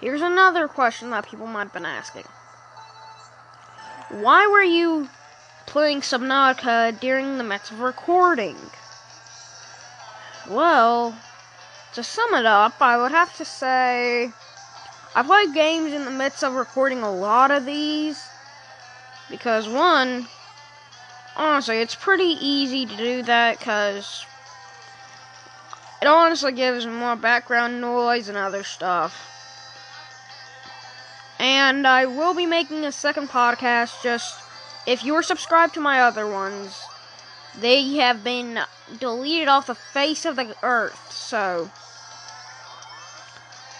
[0.01, 2.25] here's another question that people might have been asking:
[4.09, 5.09] Why were you
[5.67, 8.57] playing Subnautica during the midst of recording?
[10.49, 11.15] Well,
[11.93, 14.31] to sum it up, I would have to say
[15.13, 18.23] I play games in the midst of recording a lot of these
[19.29, 20.27] because one,
[21.35, 24.25] honestly, it's pretty easy to do that because
[26.01, 29.25] it honestly gives more background noise and other stuff.
[31.39, 34.41] And I will be making a second podcast just
[34.85, 36.81] if you're subscribed to my other ones,
[37.59, 38.59] they have been
[38.99, 41.11] deleted off the face of the earth.
[41.11, 41.69] So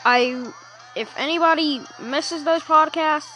[0.05, 0.51] I
[0.95, 3.31] if anybody misses those podcasts,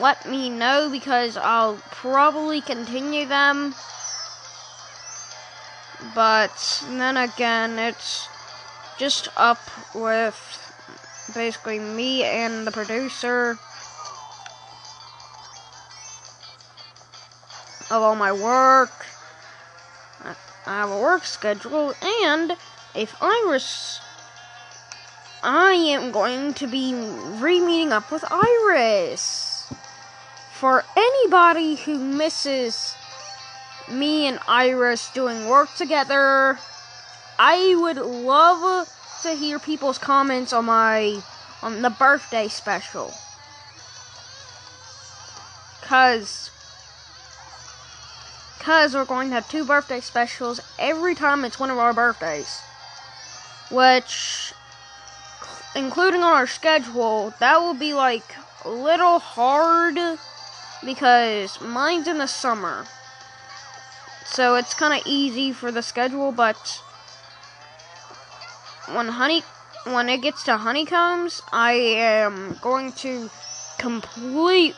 [0.00, 3.74] let me know because I'll probably continue them.
[6.12, 8.28] But then again, it's
[8.98, 9.60] just up
[9.94, 10.36] with
[11.34, 13.58] basically me and the producer
[17.90, 19.06] of all my work.
[20.66, 22.56] I have a work schedule, and
[22.94, 24.00] if Iris
[25.44, 29.70] I am going to be re-meeting up with Iris.
[30.54, 32.96] For anybody who misses
[33.90, 36.58] me and Iris doing work together,
[37.38, 38.88] I would love
[39.22, 41.20] to hear people's comments on my
[41.62, 43.12] on the birthday special.
[45.82, 46.50] Cause
[48.60, 52.60] cause we're going to have two birthday specials every time it's one of our birthdays.
[53.70, 54.52] Which
[55.74, 59.98] including on our schedule, that will be like a little hard
[60.84, 62.86] because mine's in the summer.
[64.24, 66.82] So it's kind of easy for the schedule, but
[68.92, 69.42] when honey
[69.84, 73.30] when it gets to honeycombs, I am going to
[73.78, 74.74] complete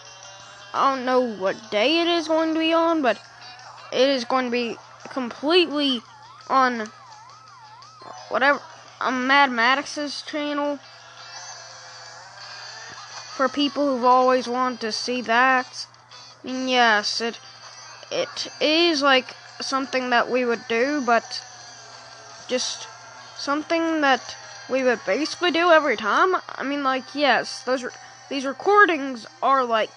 [0.75, 3.19] I don't know what day it is going to be on, but
[3.93, 4.77] it is going to be
[5.09, 6.03] completely
[6.49, 6.91] on
[8.29, 8.61] whatever
[9.01, 10.79] on Mad Maddox's channel.
[13.37, 15.87] For people who've always wanted to see that,
[16.43, 17.39] yes, it
[18.11, 21.43] it is like something that we would do, but
[22.49, 22.87] just
[23.37, 24.37] something that
[24.69, 26.37] we would basically do every time.
[26.49, 27.93] I mean, like, yes, those are,
[28.29, 29.91] these recordings are like.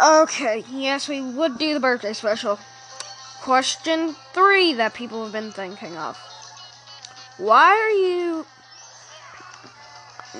[0.00, 2.58] Okay, yes, we would do the birthday special.
[3.40, 6.16] Question three that people have been thinking of.
[7.36, 8.46] Why are you.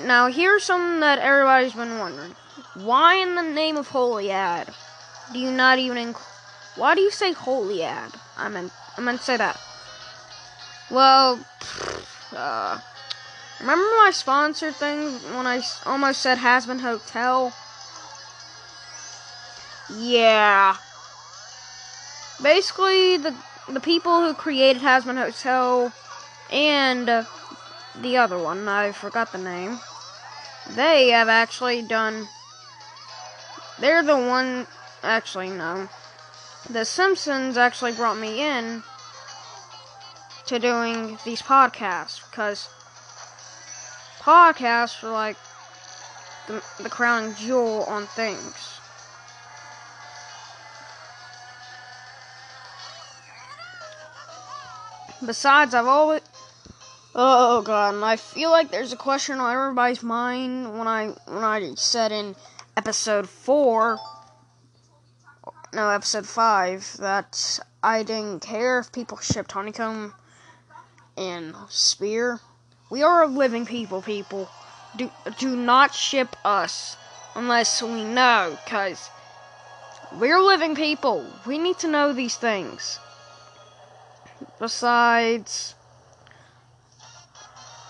[0.04, 2.37] Now, here's something that everybody's been wondering.
[2.74, 4.72] Why, in the name of Holiad,
[5.33, 6.14] do you not even.
[6.77, 8.14] Why do you say Holiad?
[8.37, 9.59] I meant, I meant to say that.
[10.91, 11.45] Well,
[12.35, 12.79] uh,
[13.61, 14.99] remember my sponsor thing
[15.37, 17.53] when I almost said Hazbin Hotel?
[19.99, 20.77] Yeah.
[22.43, 23.35] Basically, the
[23.69, 25.93] the people who created Hazbin Hotel
[26.51, 27.25] and uh,
[28.01, 29.79] the other one, I forgot the name.
[30.75, 32.29] They have actually done.
[33.79, 34.66] They're the one.
[35.03, 35.88] Actually, no.
[36.68, 38.82] The Simpsons actually brought me in
[40.46, 42.68] to doing these podcasts because
[44.20, 45.36] podcasts are like
[46.46, 48.78] the, the crowning jewel on things.
[55.24, 56.22] Besides, I've always.
[57.14, 61.42] Oh god, and I feel like there's a question on everybody's mind when I when
[61.42, 62.36] I said in
[62.76, 63.99] episode four,
[65.73, 70.14] no, episode five, that I didn't care if people shipped honeycomb
[71.16, 72.41] and spear.
[72.91, 74.49] We are a living people, people.
[74.97, 76.97] Do do not ship us
[77.35, 79.11] unless we know, cause
[80.19, 81.27] we're living people.
[81.47, 82.99] We need to know these things.
[84.59, 85.75] Besides,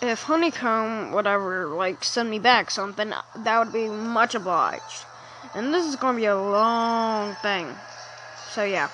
[0.03, 5.05] if Honeycomb would ever like send me back something, that would be much obliged.
[5.55, 7.75] And this is gonna be a long thing.
[8.51, 8.89] So yeah.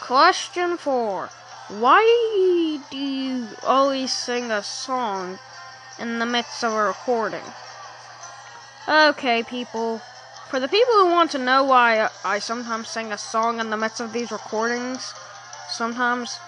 [0.00, 1.28] Question four.
[1.68, 5.38] Why do you always sing a song
[5.98, 7.44] in the midst of a recording?
[8.88, 10.00] Okay, people.
[10.48, 13.76] For the people who want to know why I sometimes sing a song in the
[13.76, 15.12] midst of these recordings,
[15.68, 16.38] sometimes,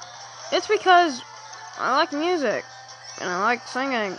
[0.51, 1.23] it's because
[1.79, 2.65] I like music
[3.21, 4.17] and I like singing.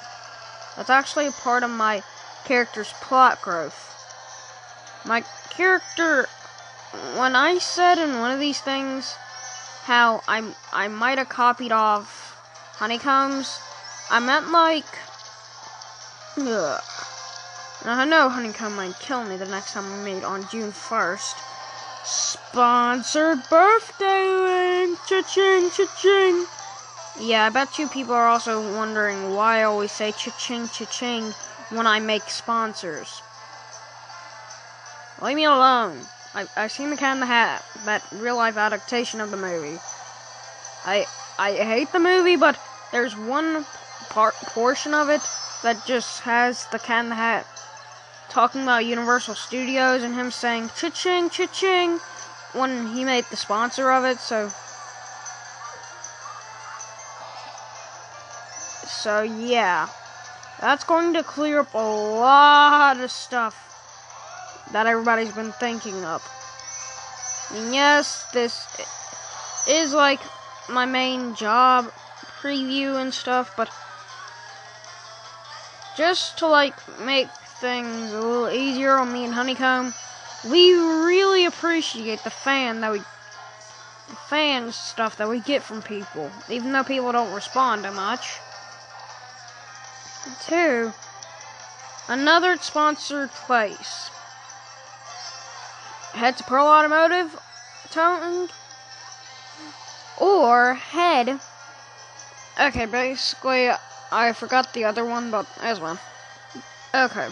[0.78, 2.04] That's actually part of my
[2.46, 3.88] character's plot growth.
[5.06, 6.28] My character,
[7.18, 9.14] when I said in one of these things
[9.84, 12.38] how I I might have copied off
[12.76, 13.60] honeycombs,
[14.10, 14.86] I meant like.
[16.38, 16.82] Ugh.
[17.84, 21.34] I know Honeycomb might kill me the next time we meet on June 1st.
[22.06, 25.00] Sponsored birthday link!
[25.08, 26.46] Cha-ching, cha-ching!
[27.20, 31.34] Yeah, I bet you people are also wondering why I always say cha-ching, cha-ching
[31.72, 33.22] when I make sponsors.
[35.22, 36.00] Leave me alone.
[36.34, 39.80] I, I've seen The Cat in the Hat, that real-life adaptation of the movie.
[40.86, 41.06] I
[41.38, 42.60] I hate the movie, but
[42.92, 43.66] there's one
[44.10, 45.22] part portion of it
[45.64, 47.46] that just has The Cat in the Hat
[48.30, 52.00] talking about Universal Studios and him saying cha-ching, cha-ching
[52.54, 54.50] when he made the sponsor of it, so
[58.88, 59.88] so yeah.
[60.62, 63.58] That's going to clear up a lot of stuff
[64.72, 66.22] that everybody's been thinking of.
[67.56, 68.68] And yes, this
[69.68, 70.22] is like
[70.70, 71.92] my main job
[72.42, 73.70] preview and stuff, but
[75.98, 77.28] just to like make
[77.60, 79.94] things a little easier on me and Honeycomb,
[80.50, 86.32] we really appreciate the fan that we the fan stuff that we get from people,
[86.50, 88.40] even though people don't respond to much.
[90.46, 90.94] Two,
[92.08, 94.10] another sponsored place.
[96.14, 97.40] Head to Pearl Automotive
[97.90, 98.50] Towing
[100.20, 101.40] or head.
[102.60, 103.70] Okay, basically,
[104.12, 106.00] I forgot the other one, but as well.
[106.94, 107.30] Okay.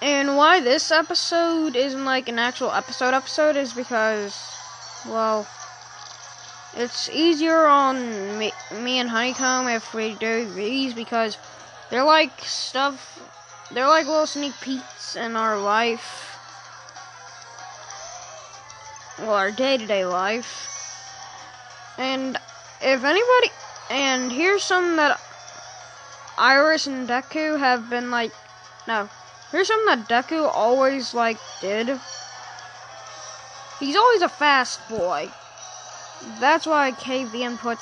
[0.00, 4.34] And why this episode isn't like an actual episode episode is because,
[5.06, 5.46] well,
[6.78, 11.36] it's easier on me, me and Honeycomb if we do these because
[11.90, 13.18] they're like stuff,
[13.72, 16.36] they're like little sneak peeks in our life.
[19.18, 20.66] Well, our day to day life.
[21.98, 22.36] And
[22.80, 23.52] if anybody,
[23.90, 25.20] and here's something that
[26.38, 28.30] Iris and Deku have been like,
[28.86, 29.08] no,
[29.50, 31.98] here's something that Deku always like did.
[33.80, 35.28] He's always a fast boy.
[36.40, 37.78] That's why I gave the input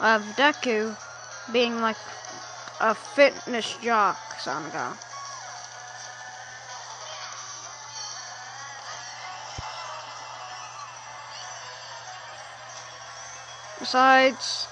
[0.00, 0.96] of Deku
[1.52, 1.96] being like
[2.80, 4.96] a fitness jock, Sanaga.
[13.78, 14.66] Besides,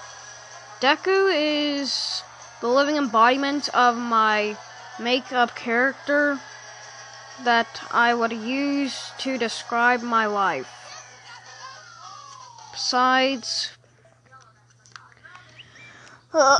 [0.81, 2.23] Deku is
[2.61, 4.55] the living embodiment of my
[4.99, 6.39] makeup character
[7.43, 10.78] that I would use to describe my life.
[12.79, 13.71] Besides,
[16.33, 16.59] uh,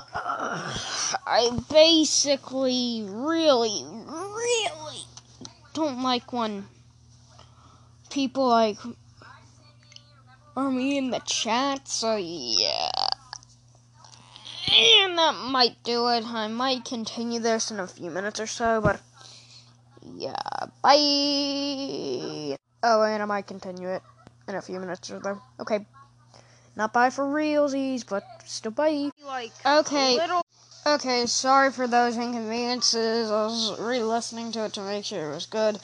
[1.25, 5.05] I basically really, really
[5.73, 6.67] don't like when
[8.09, 8.77] people like
[10.57, 12.91] are me in the chat, so yeah.
[14.73, 16.25] And that might do it.
[16.25, 18.99] I might continue this in a few minutes or so, but
[20.03, 20.35] yeah,
[20.83, 22.57] bye.
[22.83, 24.03] Oh, and I might continue it
[24.49, 25.41] in a few minutes or so.
[25.61, 25.85] Okay.
[26.79, 29.11] Not bye for realsies, but still bye.
[29.21, 30.15] Like okay.
[30.15, 30.45] Little-
[30.87, 33.29] okay, sorry for those inconveniences.
[33.29, 35.77] I was re-listening to it to make sure it was good.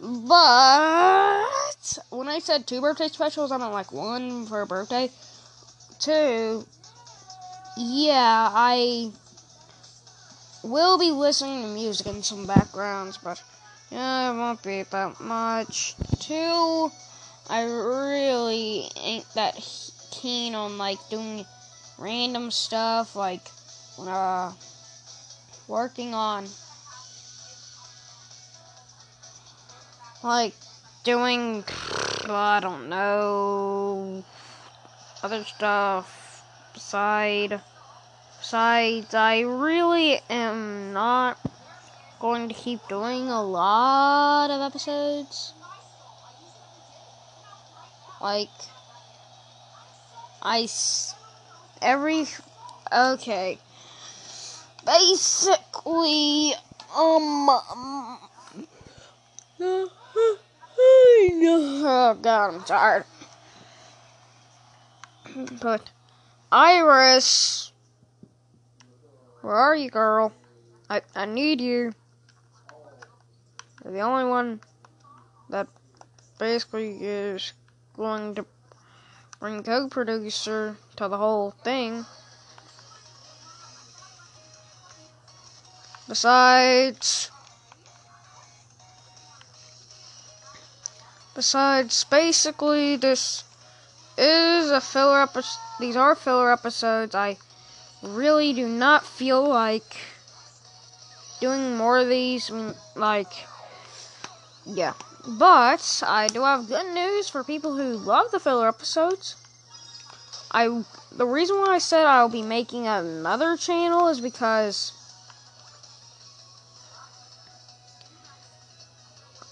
[0.00, 5.10] But when I said two birthday specials, I meant like one for a birthday.
[5.98, 6.66] Two,
[7.76, 9.10] yeah, I
[10.62, 13.42] will be listening to music in some backgrounds, but
[13.90, 15.96] yeah, it won't be that much.
[16.20, 16.92] Two,
[17.50, 21.44] I really ain't that keen on like doing
[21.98, 23.50] random stuff, like
[23.98, 24.52] uh,
[25.66, 26.46] working on
[30.22, 30.54] like
[31.02, 31.64] doing
[32.28, 34.22] I don't know
[35.22, 36.44] other stuff
[36.74, 37.60] beside
[38.38, 41.38] besides I really am not
[42.20, 45.54] going to keep doing a lot of episodes.
[48.20, 48.50] Like
[50.44, 50.68] I
[51.80, 52.26] every
[52.92, 53.58] okay.
[54.84, 56.52] Basically,
[56.96, 58.18] um, um
[61.84, 63.04] oh god, I'm tired.
[65.62, 65.88] But
[66.50, 67.70] Iris,
[69.42, 70.32] where are you, girl?
[70.90, 71.92] I I need you.
[73.84, 74.60] You're the only one
[75.50, 75.68] that
[76.38, 77.52] basically is
[77.96, 78.44] going to
[79.42, 82.06] bring co-producer to the whole thing.
[86.08, 87.28] Besides,
[91.34, 93.42] besides, basically, this
[94.16, 95.58] is a filler episode.
[95.80, 97.16] These are filler episodes.
[97.16, 97.36] I
[98.00, 99.96] really do not feel like
[101.40, 102.48] doing more of these.
[102.94, 103.32] Like,
[104.64, 104.92] yeah.
[105.26, 109.36] But I do have good news for people who love the filler episodes.
[110.50, 114.92] I the reason why I said I'll be making another channel is because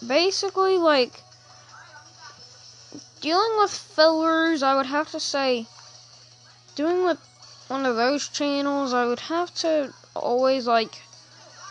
[0.06, 1.22] basically like
[3.20, 5.66] dealing with fillers, I would have to say
[6.74, 7.18] doing with
[7.68, 11.02] one of those channels, I would have to always like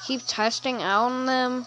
[0.05, 1.65] keep testing out on them.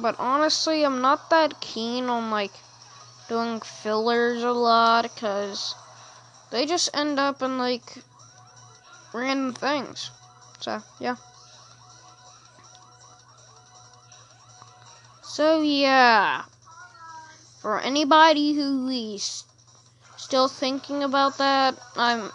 [0.00, 2.52] But honestly, I'm not that keen on like
[3.28, 5.74] doing fillers a lot cuz
[6.50, 7.98] they just end up in like
[9.12, 10.10] random things.
[10.60, 11.16] So, yeah.
[15.22, 16.42] So yeah,
[17.60, 19.44] for anybody who is
[20.16, 22.32] still thinking about that, I'm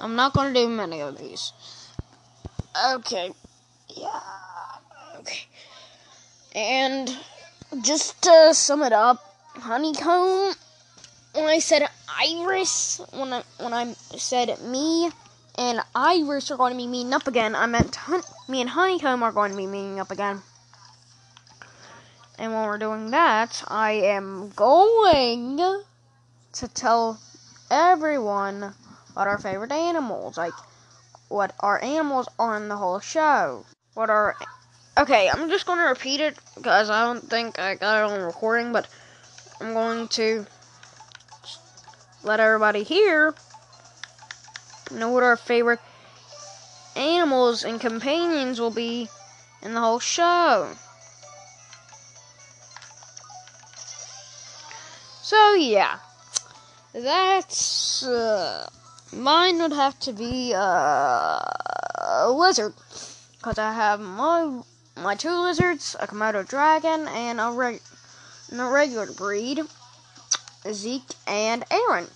[0.00, 1.52] I'm not gonna do many of these.
[2.94, 3.32] Okay,
[3.96, 4.20] yeah,
[6.54, 7.16] and
[7.82, 9.18] just to sum it up,
[9.56, 10.54] honeycomb.
[11.34, 15.10] When I said Iris, when I when I said me
[15.56, 19.22] and Iris are going to be meeting up again, I meant hun- me and honeycomb
[19.22, 20.42] are going to be meeting up again.
[22.38, 25.58] And when we're doing that, I am going
[26.52, 27.20] to tell
[27.70, 28.74] everyone
[29.14, 30.54] what our favorite animals, like
[31.28, 33.66] what our animals are in the whole show.
[33.94, 34.36] What are
[35.00, 38.20] Okay, I'm just going to repeat it because I don't think I got it on
[38.20, 38.86] recording, but
[39.58, 40.44] I'm going to
[42.22, 43.34] let everybody hear
[44.92, 45.80] know what our favorite
[46.96, 49.08] animals and companions will be
[49.62, 50.70] in the whole show.
[55.22, 56.00] So yeah,
[56.92, 58.68] that's uh,
[59.14, 62.74] mine would have to be uh, a lizard
[63.38, 64.60] because I have my
[64.96, 67.82] my two lizards, a Komodo dragon, and a, reg-
[68.50, 69.60] and a regular breed,
[70.70, 72.08] Zeke and Eren.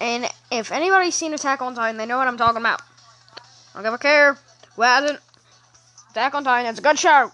[0.00, 2.82] And if anybody's seen Attack on Titan, they know what I'm talking about.
[3.74, 4.38] I don't give a care
[4.76, 5.20] who hasn't.
[6.10, 7.32] Attack on Titan, it's a good show.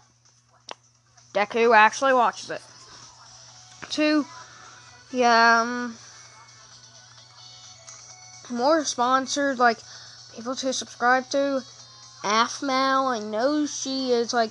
[1.32, 2.62] Deku actually watches it.
[3.90, 4.24] Two
[5.14, 5.94] yeah, um,
[8.50, 9.78] more sponsors like
[10.34, 11.62] people to subscribe to.
[12.24, 14.50] Afmal, I know she is like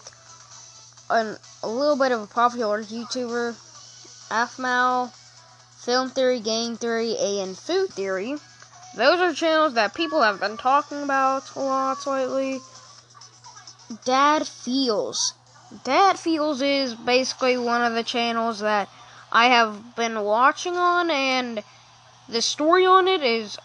[1.14, 3.56] an, a little bit of a popular YouTuber.
[4.30, 5.14] Afmal,
[5.84, 8.36] Film Theory, Game Theory, and Food Theory.
[8.96, 12.60] Those are channels that people have been talking about a lot lately.
[14.06, 15.34] Dad Feels.
[15.84, 18.90] Dad Feels is basically one of the channels that
[19.32, 21.64] I have been watching on, and
[22.28, 23.58] the story on it is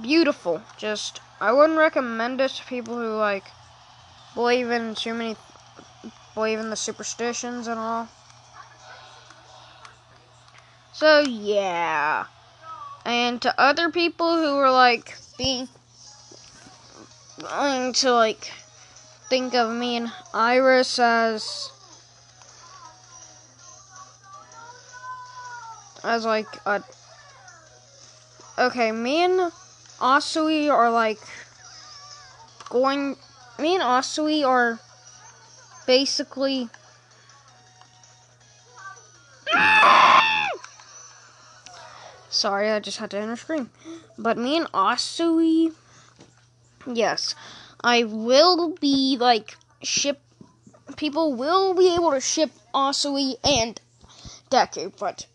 [0.00, 0.62] beautiful.
[0.76, 3.44] Just, I wouldn't recommend it to people who, like,
[4.40, 5.36] believe in too many,
[6.34, 8.08] believe in the superstitions and all.
[10.94, 12.24] So, yeah.
[13.04, 15.68] And to other people who were like, being,
[17.42, 18.50] going to, like,
[19.28, 21.70] think of me and Iris as
[26.02, 26.82] as like a
[28.58, 29.52] okay me and
[30.00, 31.20] Asui are like
[32.70, 33.16] going
[33.60, 34.80] me and Asui are
[35.86, 36.68] basically
[42.28, 43.70] sorry I just had to enter scream
[44.18, 45.72] but me and Asui
[46.86, 47.34] yes
[47.82, 50.20] I will be like ship
[50.96, 53.80] people will be able to ship Asui and
[54.50, 55.26] Deku but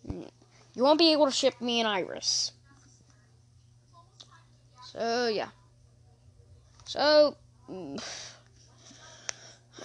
[0.75, 2.51] you won't be able to ship me and Iris.
[4.91, 5.47] So, yeah.
[6.85, 7.37] So,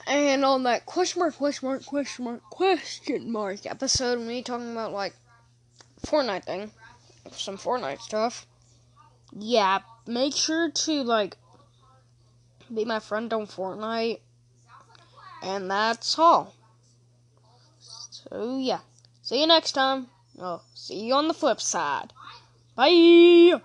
[0.07, 4.93] And on that question mark, question mark, question mark, question mark episode, me talking about
[4.93, 5.15] like
[6.07, 6.71] Fortnite thing,
[7.33, 8.47] some Fortnite stuff.
[9.33, 11.37] Yeah, make sure to like
[12.73, 14.21] be my friend on Fortnite.
[15.43, 16.55] And that's all.
[17.79, 18.81] So yeah.
[19.23, 20.09] See you next time.
[20.39, 22.13] Oh, see you on the flip side.
[22.75, 23.61] Bye.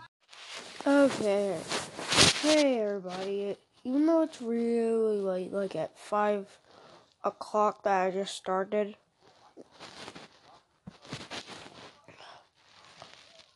[0.85, 1.57] Okay.
[2.41, 3.57] Hey everybody.
[3.85, 6.47] Even though it's really late, like at five
[7.23, 8.95] o'clock that I just started.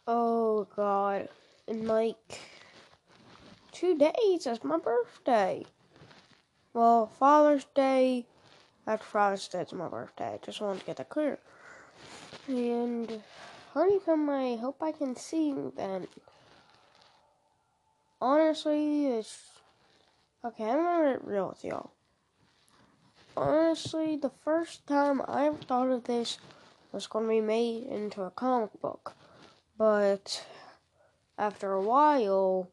[0.06, 1.30] Oh god.
[1.68, 2.40] In like
[3.72, 5.66] two days, it's my birthday.
[6.74, 8.28] Well, Father's Day
[8.86, 10.34] after Father's Day it's my birthday.
[10.36, 11.40] I just wanted to get that clear.
[12.48, 13.24] And
[13.74, 16.08] honeycomb, I hope I can see you then.
[18.22, 19.59] Honestly, it's
[20.46, 20.64] okay.
[20.64, 21.92] I'm gonna get real with y'all.
[23.36, 26.38] Honestly, the first time I thought of this
[26.92, 29.16] was to be made into a comic book,
[29.78, 30.46] but
[31.38, 32.70] after a while,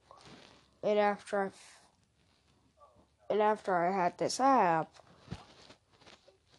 [0.82, 1.50] and after I,
[3.30, 4.90] and after I had this app,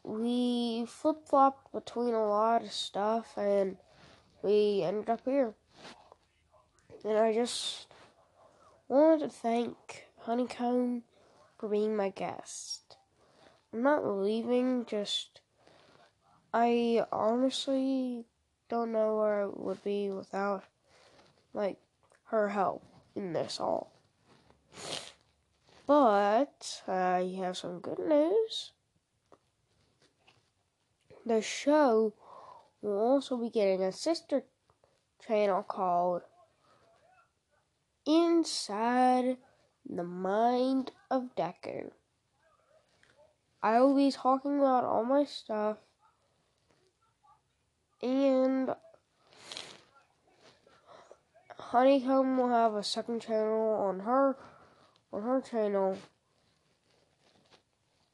[0.04, 3.78] we flip flopped between a lot of stuff, and
[4.42, 5.54] we ended up here.
[7.04, 7.88] And I just
[8.88, 11.04] wanted to thank Honeycomb
[11.58, 12.98] for being my guest.
[13.72, 15.40] I'm not leaving, just
[16.54, 18.26] I honestly
[18.68, 20.66] don't know where I would be without
[21.54, 21.78] like
[22.26, 22.84] her help
[23.16, 23.94] in this all.
[25.88, 28.74] But I have some good news.
[31.26, 32.14] The show
[32.82, 34.44] will also be getting a sister
[35.26, 36.24] channel called
[38.06, 39.38] Inside
[39.90, 41.92] the Mind of Deku.
[43.62, 45.78] I will be talking about all my stuff
[48.02, 48.76] and
[51.58, 54.38] Honeycomb will have a second channel on her
[55.12, 55.98] on her channel.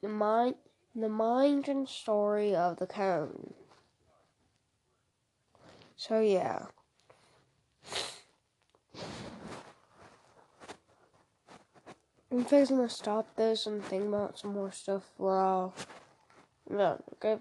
[0.01, 0.55] The mind
[0.95, 3.53] the mind and story of the cone.
[5.95, 6.67] So yeah.
[12.33, 15.75] I'm fixing to stop this and think about some more stuff while
[16.67, 17.37] yeah, okay.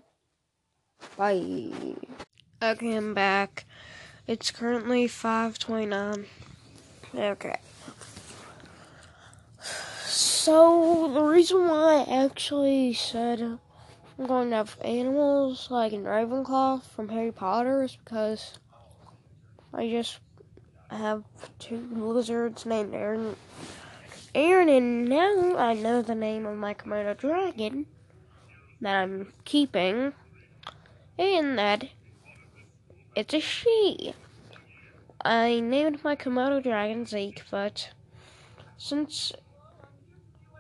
[1.16, 1.72] Bye.
[2.62, 3.64] Okay, I'm back.
[4.26, 6.26] It's currently 5:29.
[7.14, 7.56] Okay.
[10.04, 13.40] So the reason why I actually said
[14.18, 18.58] I'm going to have animals like in Ravenclaw from Harry Potter is because
[19.72, 20.20] I just
[20.90, 21.24] have
[21.58, 23.36] two lizards named Aaron.
[24.34, 27.84] Aaron, and now I know the name of my Komodo dragon
[28.80, 30.14] that I'm keeping,
[31.18, 31.90] and that
[33.14, 34.14] it's a she.
[35.22, 37.90] I named my Komodo dragon Zeke, but
[38.78, 39.32] since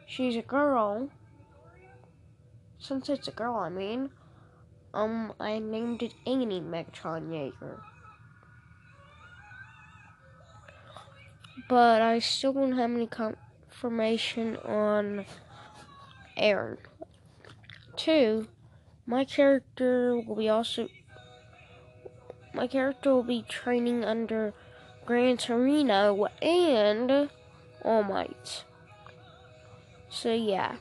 [0.06, 1.08] she's a girl,
[2.78, 4.10] since it's a girl, I mean,
[4.92, 7.80] um, I named it Annie Megatron Jaeger.
[11.70, 13.06] But I still don't have any
[13.82, 15.24] confirmation on
[16.36, 16.78] Aaron.
[17.96, 18.46] Two,
[19.06, 20.88] my character will be also
[22.54, 24.54] my character will be training under
[25.04, 27.28] Gran Torino and
[27.84, 28.64] All Might.
[30.08, 30.76] So yeah.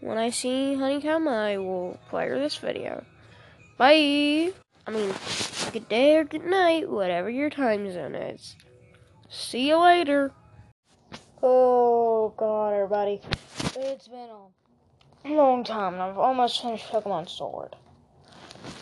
[0.00, 3.04] When I see Honeycomb, I will play this video.
[3.78, 4.52] Bye!
[4.86, 5.14] I mean,
[5.72, 8.54] good day or good night, whatever your time zone is.
[9.30, 10.32] See you later.
[11.40, 13.20] Oh god, everybody.
[13.76, 14.28] It's been
[15.24, 17.76] a long time and I've almost finished Pokemon Sword.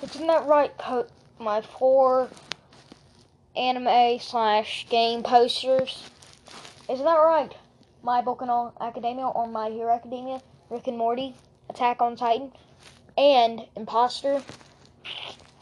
[0.02, 1.06] Isn't that right, po-
[1.38, 2.30] my four
[3.54, 6.08] anime slash game posters?
[6.88, 7.54] Isn't that right?
[8.02, 10.40] My no Academia or My Hero Academia,
[10.70, 11.34] Rick and Morty,
[11.68, 12.52] Attack on Titan,
[13.18, 14.42] and Imposter.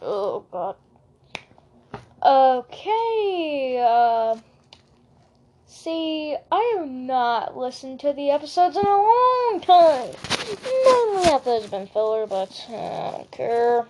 [0.00, 0.76] Oh god.
[2.22, 4.36] Okay, uh
[5.84, 10.08] see, I have not listened to the episodes in a long time.
[10.08, 13.86] Episodes have been filler, but I don't care.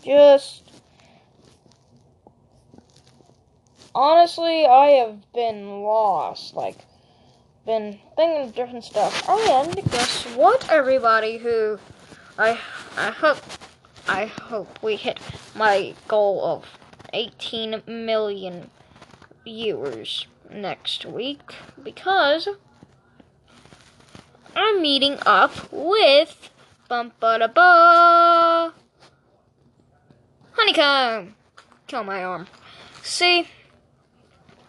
[0.00, 0.70] Just
[3.92, 6.54] honestly, I have been lost.
[6.54, 6.78] Like,
[7.66, 9.28] been thinking of different stuff.
[9.28, 11.38] And guess what, everybody?
[11.38, 11.80] Who
[12.38, 12.58] I
[12.96, 13.38] I hope
[14.06, 15.18] I hope we hit
[15.56, 16.78] my goal of
[17.12, 18.70] 18 million
[19.44, 22.48] viewers next week because
[24.54, 26.50] I'm meeting up with
[26.88, 28.74] bum ba da ba
[30.52, 31.34] honeycomb.
[31.86, 32.46] Kill my arm.
[33.02, 33.48] See,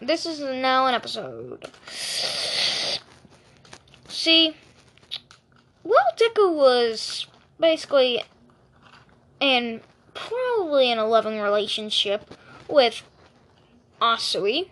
[0.00, 1.70] this is now an episode.
[4.08, 4.56] See,
[5.82, 7.26] well, Deku was
[7.60, 8.22] basically
[9.40, 9.80] in
[10.14, 12.34] probably in a loving relationship
[12.68, 13.02] with
[14.00, 14.70] Asui.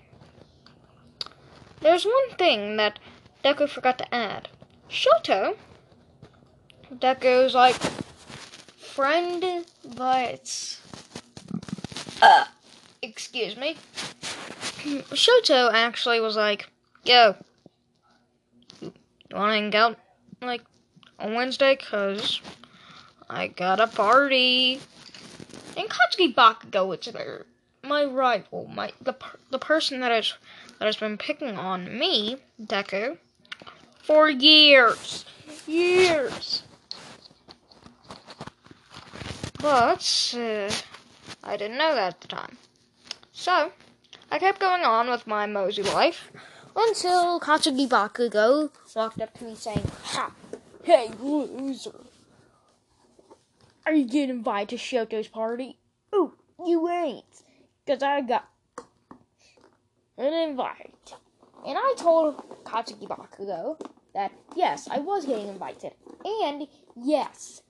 [1.82, 3.00] There's one thing that
[3.44, 4.48] Deku forgot to add.
[4.88, 5.56] Shoto.
[6.94, 7.74] Deku's like
[8.76, 9.64] friend,
[9.96, 10.78] but
[12.20, 12.44] uh,
[13.00, 13.76] excuse me.
[15.10, 16.68] Shoto actually was like,
[17.04, 17.34] "Yo,
[18.80, 18.92] you
[19.32, 19.98] wanna hang out
[20.40, 20.62] like
[21.18, 21.74] on Wednesday?
[21.76, 22.40] Cause
[23.28, 24.80] I got a party."
[25.76, 27.46] And Katsuki Bakugo was there.
[27.82, 29.16] My rival, my the
[29.50, 30.34] the person that has
[30.82, 33.16] that has been picking on me, Deku,
[34.02, 35.24] for years,
[35.64, 36.64] years.
[39.60, 40.68] But uh,
[41.44, 42.56] I didn't know that at the time.
[43.30, 43.70] So
[44.28, 46.32] I kept going on with my mosey life
[46.74, 50.32] until Katsuki Bakugo walked up to me saying, "Ha,
[50.82, 51.92] hey loser."
[53.86, 55.78] Are you getting invited to Shoto's party?
[56.12, 56.32] Oh,
[56.66, 57.44] you ain't.
[57.86, 58.48] Because I got
[60.18, 61.14] an invite.
[61.66, 63.80] And I told Katsuki Bakugo
[64.14, 65.92] that, yes, I was getting invited.
[66.24, 67.62] And, yes,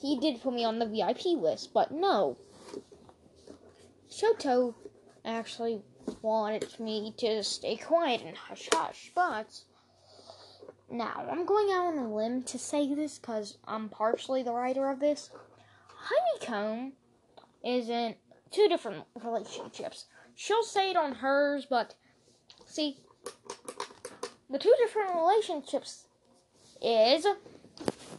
[0.00, 1.72] he did put me on the VIP list.
[1.72, 2.36] But no.
[4.10, 4.74] Shoto
[5.24, 5.82] actually
[6.22, 9.12] wanted me to stay quiet and hush hush.
[9.14, 9.62] But
[10.90, 14.90] now, I'm going out on a limb to say this because I'm partially the writer
[14.90, 15.30] of this.
[15.88, 16.92] Honeycomb
[17.64, 18.14] is in
[18.50, 20.06] two different relationships.
[20.34, 21.94] She'll say it on hers, but
[22.66, 22.98] see,
[24.50, 26.06] the two different relationships
[26.82, 27.26] is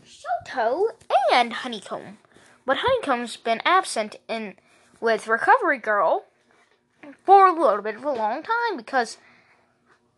[0.05, 0.87] Shoto
[1.31, 2.17] and Honeycomb.
[2.65, 4.55] But Honeycomb's been absent in
[4.99, 6.25] with Recovery Girl
[7.25, 9.17] for a little bit of a long time because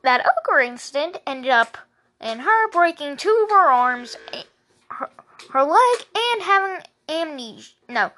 [0.04, 1.78] that ogre incident ended up
[2.22, 4.44] in her breaking two of her arms, eh,
[4.90, 5.10] her,
[5.52, 7.74] her leg, and having amnesia.
[7.90, 8.12] No,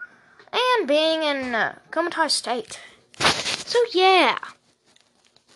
[0.54, 2.80] and being in a comatose state.
[3.70, 4.40] So yeah,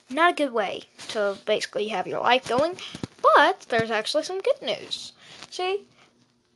[0.08, 2.78] not a good way to basically have your life going.
[3.24, 5.14] But there's actually some good news.
[5.50, 5.88] See,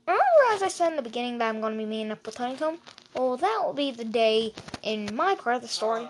[0.06, 2.38] remember as I said in the beginning that I'm going to be meeting up with
[2.38, 2.78] Honeycomb?
[3.16, 4.54] Well, that will be the day
[4.84, 6.08] in my part of the story.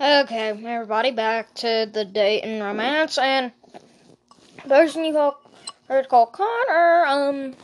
[0.00, 3.50] Okay, everybody, back to the date and romance, and
[4.68, 5.32] person you
[5.88, 7.54] heard called Connor, um,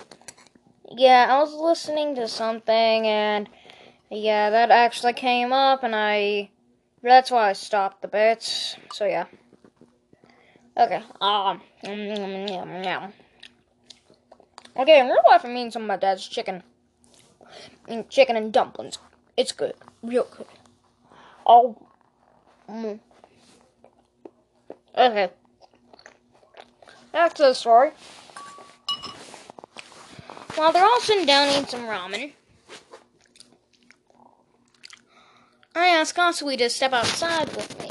[0.90, 3.48] yeah, I was listening to something, and
[4.11, 6.50] yeah, that actually came up, and I,
[7.02, 9.26] that's why I stopped the bits, so yeah.
[10.76, 13.12] Okay, um, mm, mm, mm,
[14.76, 16.62] okay, in real life, I mean some of my dad's chicken,
[17.88, 18.98] mean, chicken and dumplings.
[19.36, 20.46] It's good, real good.
[21.46, 21.76] Oh,
[22.68, 23.00] mm.
[24.96, 25.30] okay.
[27.12, 27.90] Back to the story.
[30.54, 32.32] While they're all sitting down eating some ramen,
[35.79, 37.89] I asked Kasui to step outside with me.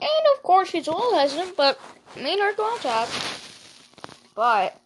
[0.00, 1.80] And of course, she's a little hesitant, but
[2.16, 3.08] me and her go outside.
[4.34, 4.80] But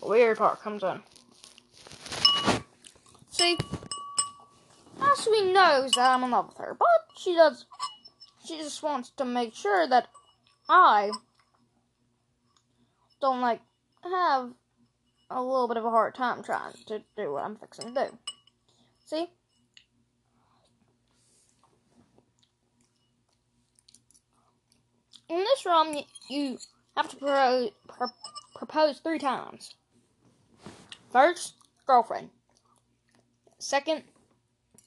[0.00, 1.02] the weird part comes in.
[3.30, 3.58] See,
[4.98, 7.66] Kasui knows that I'm in love with her, but she does.
[8.46, 10.08] She just wants to make sure that
[10.68, 11.10] I
[13.20, 13.60] don't like
[14.02, 14.50] have
[15.30, 18.18] a little bit of a hard time trying to do what I'm fixing to do.
[19.04, 19.30] See?
[25.28, 25.94] In this realm,
[26.28, 26.58] you
[26.96, 28.08] have to pro- pro-
[28.54, 29.74] propose three times.
[31.12, 31.54] First,
[31.86, 32.30] girlfriend.
[33.58, 34.04] Second,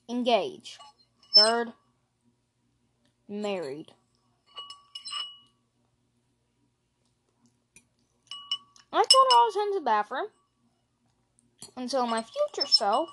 [0.09, 0.77] engage.
[1.35, 1.73] Third,
[3.29, 3.93] married.
[8.93, 10.27] I her I was in the bathroom
[11.77, 13.09] until my future self,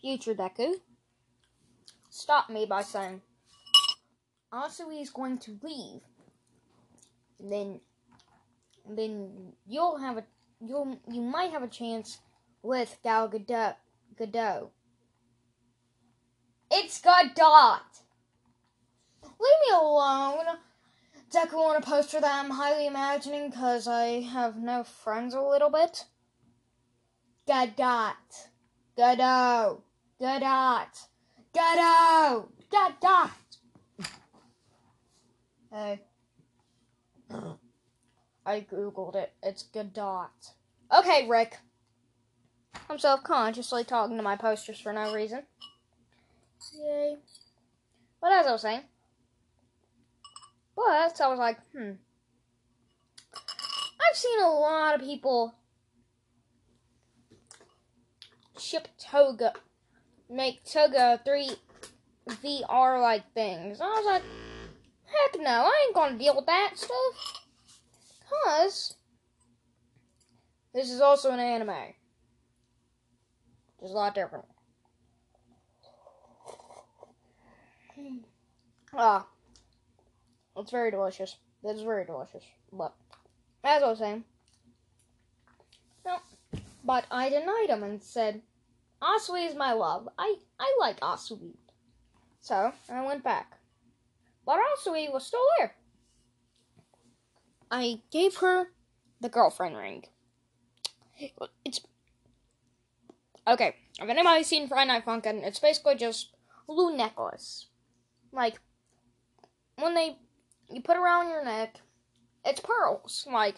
[0.00, 0.74] future Deku,
[2.08, 3.22] stopped me by saying,
[4.52, 6.02] Asui is going to leave.
[7.40, 7.80] Then,
[8.88, 10.24] then you'll have a
[10.60, 12.18] you'll you might have a chance
[12.62, 13.76] with Gal Gadot.
[14.18, 14.70] Gadot.
[16.70, 17.80] It's Godot.
[19.22, 20.44] Leave me alone.
[21.30, 25.70] Deku on a poster that I'm highly imagining because I have no friends a little
[25.70, 26.04] bit.
[27.46, 28.14] Godot.
[28.96, 29.82] Godot.
[30.20, 30.88] Godot.
[31.54, 32.48] Godot.
[32.70, 33.30] Godot.
[35.70, 36.00] Hey.
[37.30, 39.32] I googled it.
[39.42, 40.28] It's Godot.
[40.96, 41.58] Okay, Rick.
[42.88, 45.42] I'm self-consciously talking to my posters for no reason.
[46.74, 47.16] Yay.
[48.20, 48.82] But as I was saying,
[50.74, 51.92] but I was like, hmm.
[53.34, 55.54] I've seen a lot of people
[58.58, 59.52] ship Toga,
[60.30, 61.50] make Toga 3
[62.28, 63.80] VR like things.
[63.80, 64.22] I was like,
[65.08, 67.42] heck no, I ain't gonna deal with that stuff.
[68.44, 68.94] Cause
[70.74, 71.94] this is also an anime.
[73.80, 74.44] Just a lot different.
[78.94, 79.26] Ah,
[80.56, 81.36] it's very delicious.
[81.62, 82.44] It's very delicious.
[82.72, 82.94] But
[83.64, 84.24] as I was saying,
[86.04, 86.18] no,
[86.84, 88.42] but I denied him and said,
[89.02, 90.08] Asui is my love.
[90.18, 91.54] I I like Asui.
[92.40, 93.57] So I went back,
[94.48, 95.74] but Asui was still there.
[97.70, 98.68] I gave her
[99.20, 100.04] the girlfriend ring.
[101.66, 101.80] It's
[103.46, 103.76] okay.
[104.00, 106.30] If anybody's seen Friday Night Funkin', it's basically just
[106.66, 107.66] a little necklace.
[108.32, 108.58] Like
[109.76, 110.16] when they
[110.70, 111.82] you put around your neck,
[112.42, 113.56] it's pearls, like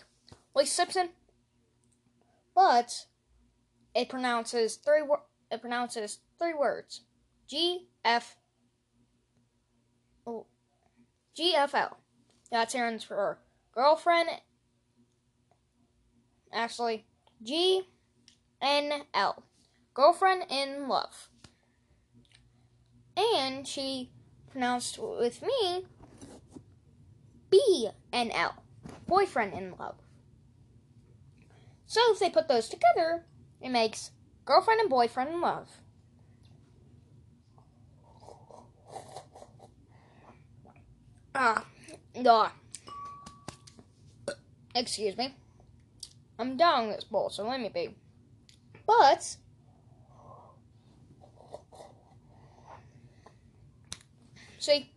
[0.57, 1.11] Lisa Simpson.
[2.53, 3.07] But
[3.95, 5.23] it pronounces three wo-
[5.53, 7.03] it pronounces three words.
[7.47, 8.37] G F
[10.27, 10.47] oh,
[11.41, 11.97] G F L.
[12.51, 13.39] That stands for
[13.75, 14.29] girlfriend.
[16.53, 17.07] Actually,
[17.43, 17.89] G
[18.61, 19.43] N L.
[19.95, 21.31] Girlfriend in love.
[23.17, 24.11] And she
[24.51, 25.87] pronounced with me
[27.49, 28.63] B N L.
[29.07, 29.97] Boyfriend in love.
[31.87, 33.25] So if they put those together,
[33.63, 34.11] it makes
[34.45, 35.71] girlfriend and boyfriend in love.
[41.35, 41.65] Ah,
[42.27, 42.53] ah.
[44.75, 45.35] Excuse me.
[46.39, 47.95] I'm down this bowl, so let me be.
[48.87, 49.37] But
[54.59, 54.91] see,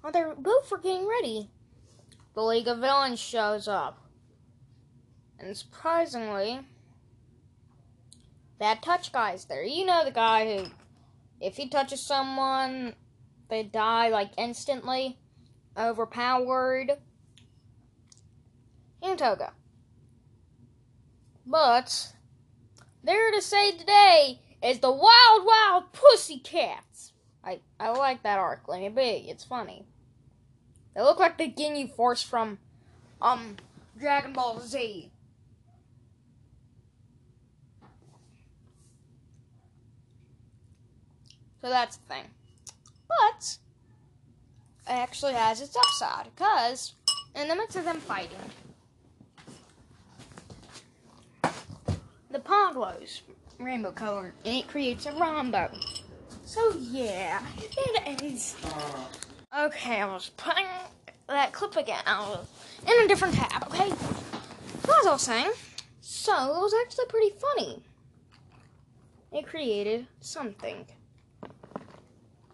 [0.00, 1.50] while they're both were getting ready,
[2.34, 4.00] the League of Villains shows up.
[5.38, 6.60] And surprisingly,
[8.58, 9.64] that touch guy's there.
[9.64, 10.66] You know the guy who,
[11.40, 12.94] if he touches someone,
[13.48, 15.18] they die like instantly,
[15.76, 16.92] overpowered.
[19.02, 19.52] And Toga.
[21.46, 22.14] But,
[23.02, 27.12] there to say today is the Wild Wild Pussycats.
[27.44, 28.66] I, I like that arc.
[28.66, 29.28] Let me be.
[29.28, 29.84] It's funny.
[30.94, 32.58] They look like the Ginyu Force from,
[33.20, 33.56] um,
[33.98, 35.10] Dragon Ball Z.
[41.60, 42.24] So that's the thing.
[43.08, 43.58] But
[44.86, 46.94] it actually has its upside because
[47.34, 48.38] in the midst of them fighting,
[52.30, 53.20] the Poglos
[53.58, 55.70] rainbow color and it creates a rombo.
[56.44, 57.42] So yeah,
[58.06, 58.56] it is.
[59.56, 60.66] Okay, I was putting
[61.28, 62.02] that clip again.
[62.06, 62.46] I was
[62.86, 63.64] in a different tab.
[63.68, 65.52] Okay, as I was saying,
[66.00, 67.82] so it was actually pretty funny.
[69.32, 70.84] It created something.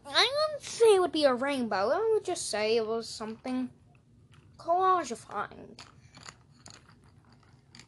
[0.06, 1.90] I wouldn't say it would be a rainbow.
[1.90, 3.70] I would just say it was something
[4.58, 5.78] collagifying.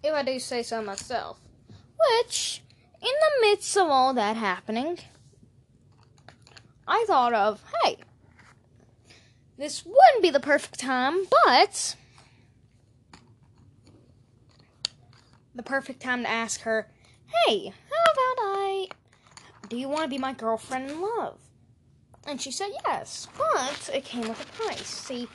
[0.03, 1.39] If I do say so myself.
[1.69, 2.63] Which,
[3.01, 4.99] in the midst of all that happening,
[6.87, 7.99] I thought of, hey,
[9.57, 11.97] this wouldn't be the perfect time, but
[15.55, 16.89] the perfect time to ask her,
[17.47, 18.89] hey, how about I,
[19.69, 21.39] do you want to be my girlfriend in love?
[22.27, 24.87] And she said yes, but it came with a price.
[24.87, 25.29] See,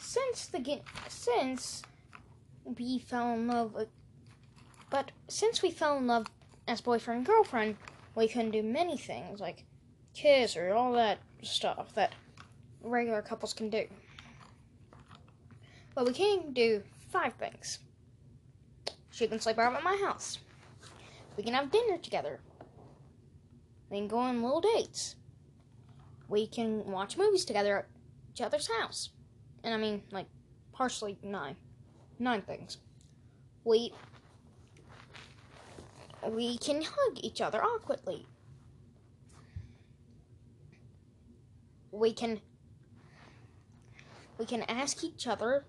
[0.00, 1.82] since the get, since
[2.64, 3.86] we fell in love
[4.90, 6.26] but since we fell in love
[6.68, 7.76] as boyfriend and girlfriend,
[8.14, 9.64] we couldn't do many things like
[10.14, 12.14] kiss or all that stuff that
[12.82, 13.86] regular couples can do.
[15.94, 17.80] But we can do five things.
[19.10, 20.38] She can sleep over at my house.
[21.36, 22.40] We can have dinner together.
[23.90, 25.16] We can go on little dates
[26.28, 27.86] we can watch movies together at
[28.32, 29.10] each other's house.
[29.62, 30.26] And I mean, like,
[30.72, 31.56] partially nine.
[32.18, 32.78] Nine things.
[33.64, 33.92] We.
[36.28, 38.26] We can hug each other awkwardly.
[41.92, 42.40] We can.
[44.38, 45.64] We can ask each other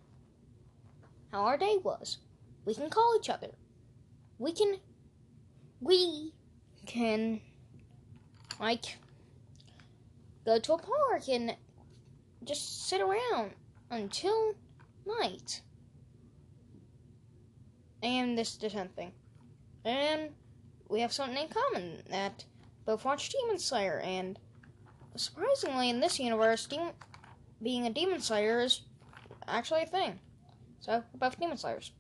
[1.31, 2.17] how our day was.
[2.65, 3.51] We can call each other.
[4.39, 4.79] We can.
[5.79, 6.33] We
[6.85, 7.41] can.
[8.59, 8.97] Like
[10.47, 11.55] go to a park and
[12.45, 13.51] just sit around
[13.91, 14.53] until
[15.05, 15.61] night.
[18.01, 19.11] And this is the tenth thing.
[19.83, 20.29] And
[20.87, 22.45] we have something in common that
[22.85, 24.39] both watch Demon Slayer and
[25.17, 26.67] surprisingly in this universe
[27.61, 28.83] being a demon slayer is
[29.47, 30.19] actually a thing.
[30.79, 31.91] So we're both demon slayers.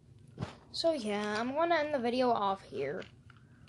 [0.71, 3.03] So yeah, I'm gonna end the video off here.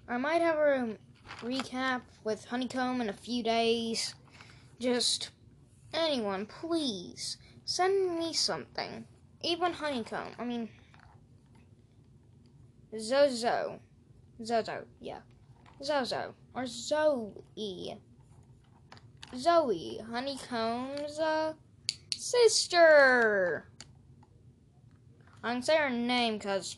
[0.08, 0.96] I might have a
[1.40, 4.14] recap with Honeycomb in a few days.
[4.80, 5.30] Just
[5.92, 9.04] anyone, please send me something.
[9.42, 10.32] Even Honeycomb.
[10.38, 10.68] I mean,
[12.98, 13.80] Zozo,
[14.44, 15.20] Zozo, yeah,
[15.82, 17.98] Zozo or Zoe.
[19.36, 21.52] Zoe, Honeycomb's uh,
[22.16, 23.68] sister.
[25.42, 26.76] I can say her name because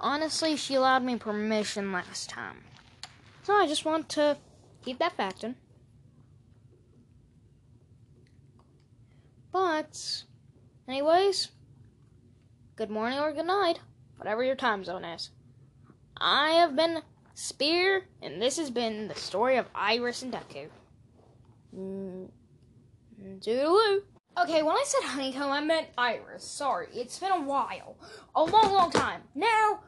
[0.00, 2.64] honestly, she allowed me permission last time.
[3.42, 4.36] So I just want to
[4.84, 5.56] keep that fact in.
[9.60, 10.22] But,
[10.86, 11.48] anyways,
[12.76, 13.80] good morning or good night,
[14.16, 15.30] whatever your time zone is.
[16.16, 17.02] I have been
[17.34, 20.68] Spear, and this has been the story of Iris and Deku.
[21.76, 22.28] Mm,
[23.20, 24.02] Doodaloo.
[24.40, 26.44] Okay, when I said honeycomb, I meant Iris.
[26.44, 27.96] Sorry, it's been a while.
[28.36, 29.22] A long, long time.
[29.34, 29.80] Now,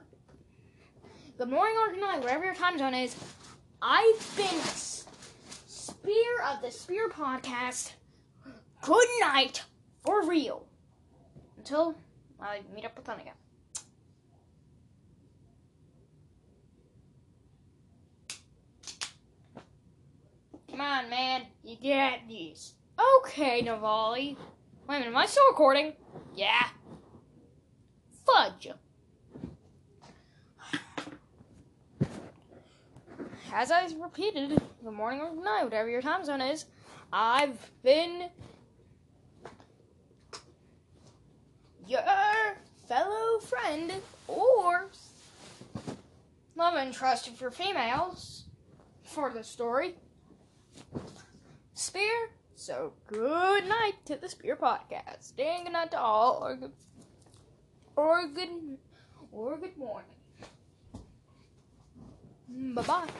[1.39, 3.15] good morning or good night, wherever your time zone is.
[3.81, 4.61] I've been
[5.69, 7.93] Spear of the Spear Podcast.
[8.83, 9.65] Good night,
[10.03, 10.67] for real.
[11.59, 11.95] Until
[12.41, 13.35] I meet up with them again.
[20.71, 21.43] Come on, man.
[21.63, 22.75] You get these.
[23.19, 24.37] Okay, Navali.
[24.89, 25.93] Wait a minute, am I still recording?
[26.35, 26.69] Yeah.
[28.25, 28.69] Fudge.
[33.53, 36.67] As I've repeated, good morning or good night, whatever your time zone is,
[37.13, 38.31] I've been
[41.91, 42.03] your
[42.87, 43.93] fellow friend
[44.29, 44.89] or
[46.55, 48.45] love interest if you're females
[49.03, 49.97] for the story.
[51.75, 52.31] Spear.
[52.55, 55.33] So good night to the Spear Podcast.
[55.39, 56.73] And good night to all, or good,
[57.97, 58.79] or good,
[59.33, 60.15] or good morning.
[62.49, 63.11] Bye bye.